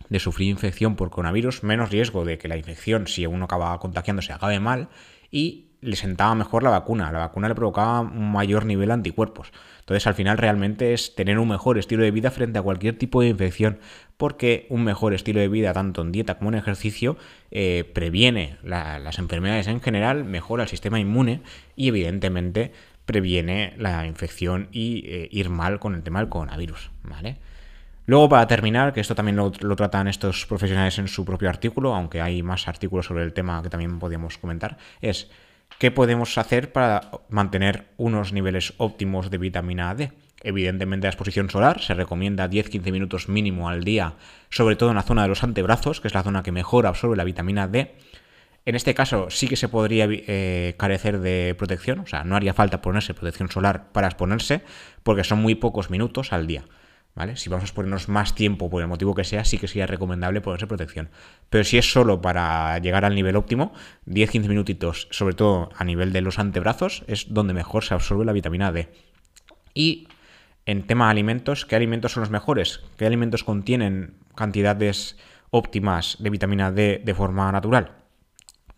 de 0.09 0.19
sufrir 0.19 0.49
infección 0.49 0.95
por 0.95 1.09
coronavirus, 1.09 1.63
menos 1.63 1.91
riesgo 1.91 2.25
de 2.25 2.37
que 2.37 2.47
la 2.47 2.57
infección, 2.57 3.07
si 3.07 3.25
uno 3.25 3.45
acaba 3.45 3.77
contagiándose, 3.79 4.33
acabe 4.33 4.59
mal 4.59 4.89
y 5.31 5.66
le 5.81 5.95
sentaba 5.95 6.35
mejor 6.35 6.63
la 6.63 6.69
vacuna. 6.69 7.11
La 7.11 7.19
vacuna 7.19 7.47
le 7.47 7.55
provocaba 7.55 8.01
un 8.01 8.31
mayor 8.31 8.65
nivel 8.65 8.87
de 8.87 8.93
anticuerpos. 8.93 9.51
Entonces, 9.79 10.07
al 10.07 10.15
final, 10.15 10.37
realmente 10.37 10.93
es 10.93 11.15
tener 11.15 11.39
un 11.39 11.47
mejor 11.47 11.77
estilo 11.77 12.03
de 12.03 12.11
vida 12.11 12.31
frente 12.31 12.59
a 12.59 12.61
cualquier 12.61 12.97
tipo 12.97 13.21
de 13.21 13.29
infección, 13.29 13.79
porque 14.17 14.67
un 14.69 14.83
mejor 14.83 15.13
estilo 15.13 15.39
de 15.39 15.47
vida, 15.47 15.73
tanto 15.73 16.01
en 16.01 16.11
dieta 16.11 16.37
como 16.37 16.49
en 16.49 16.55
ejercicio, 16.55 17.17
eh, 17.51 17.89
previene 17.93 18.57
las 18.63 19.19
enfermedades 19.19 19.67
en 19.67 19.81
general, 19.81 20.23
mejora 20.23 20.63
el 20.63 20.69
sistema 20.69 20.99
inmune 20.99 21.41
y, 21.75 21.87
evidentemente, 21.87 22.71
previene 23.05 23.73
la 23.77 24.05
infección 24.05 24.67
y 24.71 25.05
eh, 25.07 25.29
ir 25.31 25.49
mal 25.49 25.79
con 25.79 25.95
el 25.95 26.03
tema 26.03 26.19
del 26.19 26.29
coronavirus. 26.29 26.91
¿Vale? 27.03 27.37
Luego, 28.07 28.29
para 28.29 28.47
terminar, 28.47 28.93
que 28.93 29.01
esto 29.01 29.15
también 29.15 29.35
lo, 29.35 29.51
tratan 29.51 30.07
estos 30.07 30.45
profesionales 30.45 30.97
en 30.97 31.09
su 31.09 31.25
propio 31.25 31.49
artículo, 31.49 31.93
aunque 31.93 32.21
hay 32.21 32.41
más 32.41 32.69
artículos 32.69 33.05
sobre 33.05 33.23
el 33.23 33.33
tema 33.33 33.61
que 33.61 33.69
también 33.69 33.99
podríamos 33.99 34.37
comentar, 34.37 34.77
es 35.01 35.29
¿qué 35.77 35.91
podemos 35.91 36.37
hacer 36.37 36.71
para 36.71 37.11
mantener 37.29 37.87
unos 37.97 38.33
niveles 38.33 38.73
óptimos 38.77 39.29
de 39.29 39.37
vitamina 39.37 39.93
D? 39.95 40.11
Evidentemente 40.43 41.05
la 41.05 41.11
exposición 41.11 41.49
solar 41.49 41.81
se 41.81 41.93
recomienda 41.93 42.49
10-15 42.49 42.91
minutos 42.91 43.27
mínimo 43.29 43.69
al 43.69 43.83
día, 43.83 44.13
sobre 44.49 44.75
todo 44.75 44.89
en 44.89 44.95
la 44.95 45.03
zona 45.03 45.23
de 45.23 45.29
los 45.29 45.43
antebrazos, 45.43 45.99
que 45.99 46.07
es 46.07 46.13
la 46.13 46.23
zona 46.23 46.43
que 46.43 46.51
mejor 46.51 46.85
absorbe 46.85 47.15
la 47.15 47.23
vitamina 47.23 47.67
D. 47.67 47.95
En 48.65 48.75
este 48.75 48.93
caso 48.93 49.29
sí 49.29 49.47
que 49.47 49.55
se 49.55 49.69
podría 49.69 50.07
eh, 50.09 50.75
carecer 50.77 51.19
de 51.19 51.55
protección, 51.57 51.99
o 51.99 52.05
sea, 52.05 52.23
no 52.23 52.35
haría 52.35 52.53
falta 52.53 52.81
ponerse 52.81 53.13
protección 53.13 53.49
solar 53.49 53.91
para 53.93 54.07
exponerse, 54.07 54.61
porque 55.03 55.23
son 55.23 55.39
muy 55.39 55.55
pocos 55.55 55.89
minutos 55.89 56.33
al 56.33 56.47
día. 56.47 56.65
¿Vale? 57.17 57.35
Si 57.35 57.49
vamos 57.49 57.63
a 57.63 57.65
exponernos 57.65 58.09
más 58.09 58.35
tiempo 58.35 58.69
por 58.69 58.83
el 58.83 58.87
motivo 58.87 59.15
que 59.15 59.23
sea, 59.23 59.43
sí 59.43 59.57
que 59.57 59.67
sería 59.67 59.87
recomendable 59.87 60.39
ponerse 60.39 60.67
protección. 60.67 61.09
Pero 61.49 61.63
si 61.63 61.79
es 61.79 61.91
solo 61.91 62.21
para 62.21 62.77
llegar 62.77 63.05
al 63.05 63.15
nivel 63.15 63.35
óptimo, 63.35 63.73
10-15 64.05 64.47
minutitos, 64.47 65.07
sobre 65.09 65.33
todo 65.33 65.71
a 65.75 65.83
nivel 65.83 66.13
de 66.13 66.21
los 66.21 66.37
antebrazos, 66.37 67.03
es 67.07 67.33
donde 67.33 67.55
mejor 67.55 67.83
se 67.83 67.95
absorbe 67.95 68.23
la 68.23 68.33
vitamina 68.33 68.71
D. 68.71 68.89
Y 69.73 70.09
en 70.67 70.85
tema 70.85 71.05
de 71.05 71.11
alimentos, 71.11 71.65
¿qué 71.65 71.75
alimentos 71.75 72.11
son 72.11 72.21
los 72.21 72.29
mejores? 72.29 72.81
¿Qué 72.97 73.07
alimentos 73.07 73.43
contienen 73.43 74.13
cantidades 74.35 75.17
óptimas 75.49 76.17
de 76.19 76.29
vitamina 76.29 76.71
D 76.71 77.01
de 77.03 77.15
forma 77.15 77.51
natural? 77.51 77.93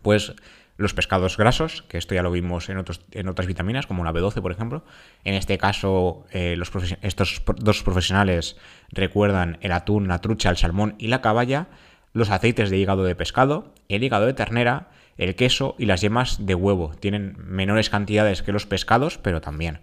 Pues 0.01 0.33
los 0.79 0.93
pescados 0.93 1.35
grasos, 1.35 1.83
que 1.89 1.97
esto 1.97 2.15
ya 2.15 2.23
lo 2.23 2.31
vimos 2.31 2.69
en, 2.69 2.77
otros, 2.77 3.01
en 3.11 3.27
otras 3.27 3.47
vitaminas, 3.47 3.85
como 3.85 4.05
la 4.05 4.13
B12, 4.13 4.41
por 4.41 4.53
ejemplo. 4.53 4.85
En 5.25 5.33
este 5.33 5.57
caso, 5.57 6.25
eh, 6.31 6.57
estos 7.01 7.41
dos 7.57 7.83
profesionales 7.83 8.55
recuerdan 8.89 9.57
el 9.59 9.73
atún, 9.73 10.07
la 10.07 10.21
trucha, 10.21 10.49
el 10.49 10.55
salmón 10.55 10.95
y 10.97 11.07
la 11.07 11.19
caballa, 11.19 11.67
los 12.13 12.29
aceites 12.29 12.69
de 12.69 12.77
hígado 12.77 13.03
de 13.03 13.13
pescado, 13.13 13.73
el 13.89 14.05
hígado 14.05 14.25
de 14.25 14.33
ternera, 14.33 14.87
el 15.17 15.35
queso 15.35 15.75
y 15.77 15.85
las 15.85 15.99
yemas 15.99 16.45
de 16.45 16.55
huevo. 16.55 16.93
Tienen 16.97 17.35
menores 17.39 17.89
cantidades 17.89 18.41
que 18.41 18.53
los 18.53 18.65
pescados, 18.65 19.17
pero 19.17 19.41
también. 19.41 19.81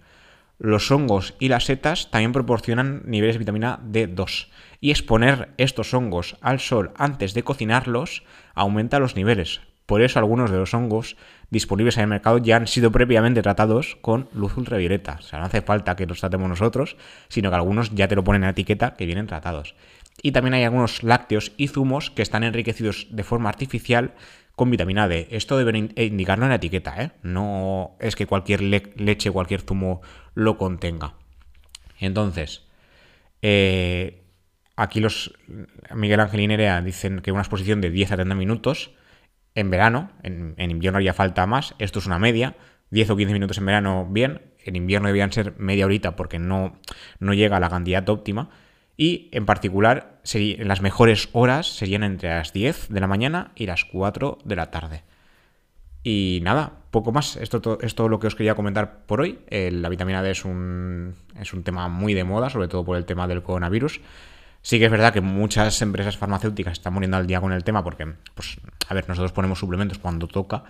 Los 0.59 0.91
hongos 0.91 1.35
y 1.39 1.49
las 1.49 1.65
setas 1.65 2.11
también 2.11 2.33
proporcionan 2.33 3.03
niveles 3.05 3.35
de 3.35 3.41
vitamina 3.41 3.81
D2 3.87 4.49
y 4.81 4.93
exponer 4.93 5.51
estos 5.59 5.93
hongos 5.93 6.39
al 6.41 6.59
sol 6.59 6.93
antes 6.97 7.35
de 7.35 7.43
cocinarlos 7.43 8.23
aumenta 8.55 8.99
los 8.99 9.15
niveles. 9.15 9.61
Por 9.87 10.03
eso 10.03 10.19
algunos 10.19 10.51
de 10.51 10.59
los 10.59 10.75
hongos 10.75 11.17
disponibles 11.51 11.97
en 11.97 12.03
el 12.03 12.09
mercado 12.09 12.39
ya 12.39 12.57
han 12.57 12.67
sido 12.67 12.91
previamente 12.91 13.41
tratados 13.41 13.97
con 14.01 14.29
luz 14.35 14.57
ultravioleta. 14.57 15.19
O 15.21 15.23
sea, 15.23 15.39
no 15.39 15.47
hace 15.47 15.63
falta 15.63 15.95
que 15.95 16.07
los 16.07 16.21
tratemos 16.21 16.49
nosotros, 16.49 16.97
sino 17.29 17.51
que 17.51 17.57
algunos 17.57 17.95
ya 17.95 18.09
te 18.09 18.17
lo 18.17 18.25
ponen 18.25 18.43
en 18.43 18.47
la 18.47 18.51
etiqueta 18.51 18.95
que 18.95 19.07
vienen 19.07 19.29
tratados. 19.29 19.77
Y 20.23 20.33
también 20.33 20.55
hay 20.55 20.65
algunos 20.65 21.03
lácteos 21.03 21.53
y 21.57 21.69
zumos 21.69 22.11
que 22.11 22.23
están 22.23 22.43
enriquecidos 22.43 23.07
de 23.11 23.23
forma 23.23 23.49
artificial 23.49 24.15
con 24.57 24.71
vitamina 24.71 25.07
D. 25.07 25.29
Esto 25.31 25.59
debe 25.59 25.91
indicarlo 25.97 26.47
en 26.47 26.49
la 26.49 26.57
etiqueta, 26.57 27.03
¿eh? 27.03 27.11
No 27.23 27.97
es 28.01 28.17
que 28.17 28.27
cualquier 28.27 28.63
leche, 28.63 29.31
cualquier 29.31 29.61
zumo 29.61 30.01
lo 30.35 30.57
contenga. 30.57 31.15
Entonces, 32.01 32.63
eh, 33.43 34.25
aquí 34.75 35.01
los 35.01 35.35
Miguel 35.95 36.21
Ángel 36.21 36.41
y 36.41 36.47
Nerea 36.49 36.81
dicen 36.81 37.21
que 37.21 37.33
una 37.33 37.43
exposición 37.43 37.83
de 37.83 37.91
10 37.91 38.13
a 38.13 38.17
30 38.17 38.35
minutos 38.35 38.96
en 39.57 39.71
verano, 39.71 40.11
en, 40.23 40.55
invierno 40.59 40.99
haría 40.99 41.15
falta 41.15 41.47
más, 41.47 41.75
esto 41.79 41.99
es 41.99 42.07
una 42.07 42.19
media, 42.19 42.55
10 42.91 43.11
o 43.11 43.17
15 43.17 43.33
minutos 43.33 43.59
en 43.59 43.67
verano 43.67 44.07
bien, 44.09 44.43
en 44.65 44.77
invierno 44.77 45.09
debían 45.09 45.33
ser 45.33 45.55
media 45.59 45.87
horita 45.87 46.15
porque 46.15 46.39
no, 46.39 46.79
no 47.19 47.35
llega 47.35 47.57
a 47.57 47.61
la 47.61 47.71
cantidad 47.71 48.09
óptima. 48.09 48.51
Y 48.99 49.29
en 49.33 49.45
particular, 49.45 50.21
las 50.59 50.81
mejores 50.81 51.29
horas 51.33 51.67
serían 51.67 52.03
entre 52.03 52.31
las 52.31 52.53
10 52.53 52.89
de 52.89 53.01
la 53.01 53.07
mañana 53.07 53.53
y 53.55 53.67
las 53.67 53.85
4 53.85 54.39
de 54.45 54.57
la 54.57 54.71
tarde. 54.71 55.03
Y 56.03 56.41
nada, 56.43 56.73
poco 56.91 57.13
más. 57.13 57.37
Esto 57.37 57.79
es 57.83 57.95
todo 57.95 58.09
lo 58.09 58.19
que 58.19 58.27
os 58.27 58.35
quería 58.35 58.55
comentar 58.55 59.05
por 59.07 59.21
hoy. 59.21 59.41
la 59.51 59.89
vitamina 59.89 60.23
D 60.23 60.31
es 60.31 60.45
un, 60.45 61.15
es 61.39 61.53
un 61.53 61.63
tema 61.63 61.89
muy 61.89 62.15
de 62.15 62.25
moda, 62.25 62.49
sobre 62.49 62.69
todo 62.69 62.85
por 62.85 62.97
el 62.97 63.05
tema 63.05 63.29
del 63.29 63.43
coronavirus. 63.43 64.01
Sí 64.67 64.81
que 64.81 64.87
es 64.87 64.91
verdad 64.91 65.13
que 65.13 65.21
muchas 65.21 65.81
empresas 65.81 66.17
farmacéuticas 66.17 66.73
están 66.73 66.93
muriendo 66.93 67.17
al 67.17 67.29
día 67.29 67.41
con 67.41 67.53
el 67.53 67.63
tema 67.63 67.85
porque, 67.85 68.15
pues, 68.35 68.57
a 68.89 68.95
ver, 68.95 69.09
nosotros 69.09 69.31
ponemos 69.31 69.61
suplementos 69.61 69.99
cuando 69.99 70.27
toca, 70.27 70.65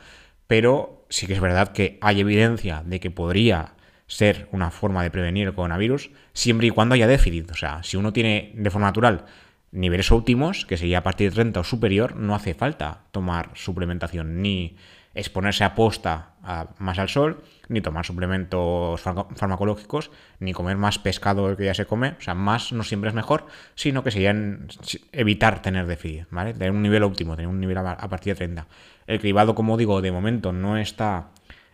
pero 0.46 1.06
sí 1.09 1.26
que 1.26 1.32
es 1.32 1.40
verdad 1.40 1.72
que 1.72 1.96
hay 2.02 2.20
evidencia 2.20 2.82
de 2.85 3.00
que 3.00 3.11
podría 3.11 3.72
ser 4.06 4.50
una 4.52 4.70
forma 4.70 5.02
de 5.02 5.11
prevenir 5.11 5.46
el 5.46 5.54
coronavirus 5.54 6.11
siempre 6.35 6.66
y 6.66 6.70
cuando 6.72 6.94
haya 6.94 7.06
déficit. 7.06 7.50
O 7.50 7.54
sea, 7.54 7.82
si 7.85 7.96
uno 7.96 8.12
tiene 8.12 8.52
de 8.54 8.70
forma 8.70 8.88
natural 8.88 9.24
niveles 9.72 10.12
óptimos, 10.12 10.66
que 10.66 10.76
sería 10.76 10.98
a 10.98 11.02
partir 11.02 11.30
de 11.30 11.37
30 11.37 11.61
o 11.61 11.64
superior, 11.64 12.16
no 12.16 12.35
hace 12.35 12.52
falta 12.52 13.04
tomar 13.12 13.52
suplementación 13.54 14.42
ni 14.42 14.76
exponerse 15.16 15.64
a 15.64 15.74
posta 15.74 16.35
más 16.79 16.98
al 16.98 17.09
sol, 17.09 17.42
ni 17.68 17.81
tomar 17.81 18.05
suplementos 18.05 19.00
farmacológicos, 19.00 20.11
ni 20.38 20.52
comer 20.52 20.76
más 20.76 20.98
pescado 20.98 21.48
del 21.48 21.57
que 21.57 21.64
ya 21.64 21.74
se 21.74 21.87
come. 21.87 22.14
O 22.18 22.20
sea, 22.20 22.35
más 22.35 22.72
no 22.72 22.85
siempre 22.85 23.09
es 23.09 23.14
mejor, 23.14 23.46
sino 23.74 24.05
que 24.05 24.11
sería 24.11 24.35
evitar 25.12 25.62
tener 25.62 25.87
déficit, 25.87 26.26
¿vale? 26.31 26.52
Tener 26.52 26.70
un 26.70 26.83
nivel 26.83 27.02
óptimo, 27.02 27.35
tener 27.35 27.48
un 27.48 27.59
nivel 27.59 27.79
a, 27.79 28.09
partir 28.09 28.35
de 28.35 28.37
30. 28.37 28.66
El 29.07 29.18
cribado, 29.18 29.55
como 29.55 29.76
digo, 29.76 30.00
de 30.02 30.12
momento 30.12 30.52
no 30.52 30.79
está 30.79 31.31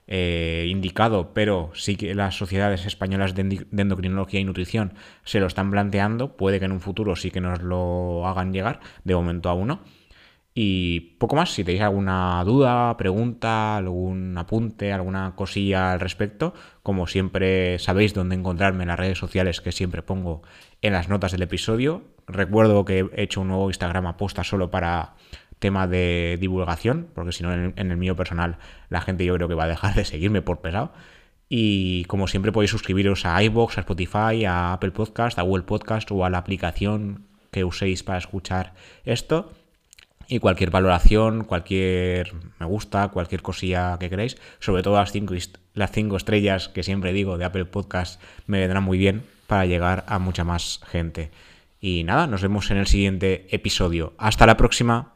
eh, 0.07 0.67
indicado, 0.69 1.35
pero 1.35 1.71
sí 1.75 1.97
que 1.97 2.15
las 2.15 2.37
sociedades 2.37 2.87
españolas 2.87 3.35
de, 3.35 3.67
endocrinología 3.77 4.41
y 4.41 4.45
nutrición 4.45 4.95
se 5.25 5.41
lo 5.41 5.47
están 5.47 5.71
planteando. 5.71 6.37
Puede 6.37 6.61
que 6.61 6.65
en 6.65 6.73
un 6.73 6.81
futuro 6.81 7.17
sí 7.17 7.31
que 7.31 7.41
nos 7.41 7.61
lo 7.61 8.27
hagan 8.27 8.53
llegar, 8.53 8.81
de 9.05 9.15
momento 9.15 9.51
aún 9.51 9.69
no. 9.69 9.81
Y 10.55 11.17
poco 11.19 11.37
más, 11.37 11.51
si 11.51 11.65
tenéis 11.65 11.83
alguna 11.83 12.45
duda, 12.45 12.95
pregunta, 12.99 13.77
algún 13.79 14.37
apunte, 14.37 14.93
alguna 14.93 15.35
cosilla 15.35 15.93
al 15.93 16.01
respecto, 16.01 16.53
como 16.83 17.07
siempre 17.07 17.79
sabéis 17.79 18.13
dónde 18.13 18.35
encontrarme 18.35 18.85
en 18.85 18.89
las 18.89 18.99
redes 18.99 19.19
sociales 19.19 19.63
que 19.63 19.73
siempre 19.73 20.03
pongo 20.03 20.43
en 20.83 20.93
las 20.93 21.09
notas 21.09 21.33
del 21.33 21.43
episodio. 21.43 22.03
Recuerdo 22.27 22.85
que 22.85 23.07
he 23.15 23.23
hecho 23.23 23.41
un 23.41 23.49
nuevo 23.49 23.71
Instagram 23.71 24.07
aposta 24.07 24.45
solo 24.45 24.71
para 24.71 25.15
tema 25.59 25.87
de 25.87 26.37
divulgación, 26.39 27.09
porque 27.15 27.33
si 27.33 27.43
no 27.43 27.53
en, 27.53 27.73
el 27.77 27.97
mío 27.97 28.17
personal 28.17 28.59
la 28.91 29.01
gente 29.01 29.25
yo 29.25 29.35
creo 29.35 29.49
que 29.49 29.55
va 29.55 29.65
a 29.65 29.69
dejar 29.69 29.95
de 29.95 30.05
seguirme 30.05 30.43
por 30.43 30.61
pesado. 30.61 30.93
Y 31.49 32.05
como 32.07 32.29
siempre 32.29 32.53
podéis 32.53 32.71
suscribiros 32.71 33.25
a 33.25 33.43
iVoox, 33.43 33.79
a 33.79 33.81
Spotify, 33.81 34.45
a 34.45 34.75
Apple 34.75 34.91
Podcast, 34.91 35.39
a 35.39 35.43
Google 35.43 35.65
Podcast 35.65 36.11
o 36.11 36.25
a 36.25 36.31
la 36.31 36.39
aplicación 36.39 37.27
que 37.51 37.65
uséis 37.65 38.03
para 38.03 38.19
escuchar 38.19 38.75
esto. 39.05 39.53
Y 40.33 40.39
cualquier 40.39 40.71
valoración, 40.71 41.45
cualquier 41.45 42.33
me 42.59 42.65
gusta, 42.65 43.09
cualquier 43.09 43.43
cosilla 43.43 43.99
que 43.99 44.09
queráis, 44.09 44.39
sobre 44.61 44.83
todo 44.83 44.95
las 44.95 45.13
cinco, 45.13 45.35
las 45.75 45.93
cinco 45.93 46.17
estrellas 46.17 46.71
que 46.71 46.83
siempre 46.83 47.13
digo 47.13 47.37
de 47.37 47.45
Apple 47.45 47.67
Podcast 47.67 48.19
me 48.47 48.59
vendrán 48.59 48.83
muy 48.83 48.97
bien 48.97 49.25
para 49.47 49.67
llegar 49.67 50.07
a 50.09 50.19
mucha 50.19 50.43
más 50.43 50.81
gente. 50.87 51.31
Y 51.83 52.05
nada, 52.05 52.27
nos 52.27 52.41
vemos 52.41 52.71
en 52.71 52.79
el 52.79 52.87
siguiente 52.87 53.47
episodio. 53.51 54.15
Hasta 54.17 54.47
la 54.47 54.57
próxima. 54.57 55.12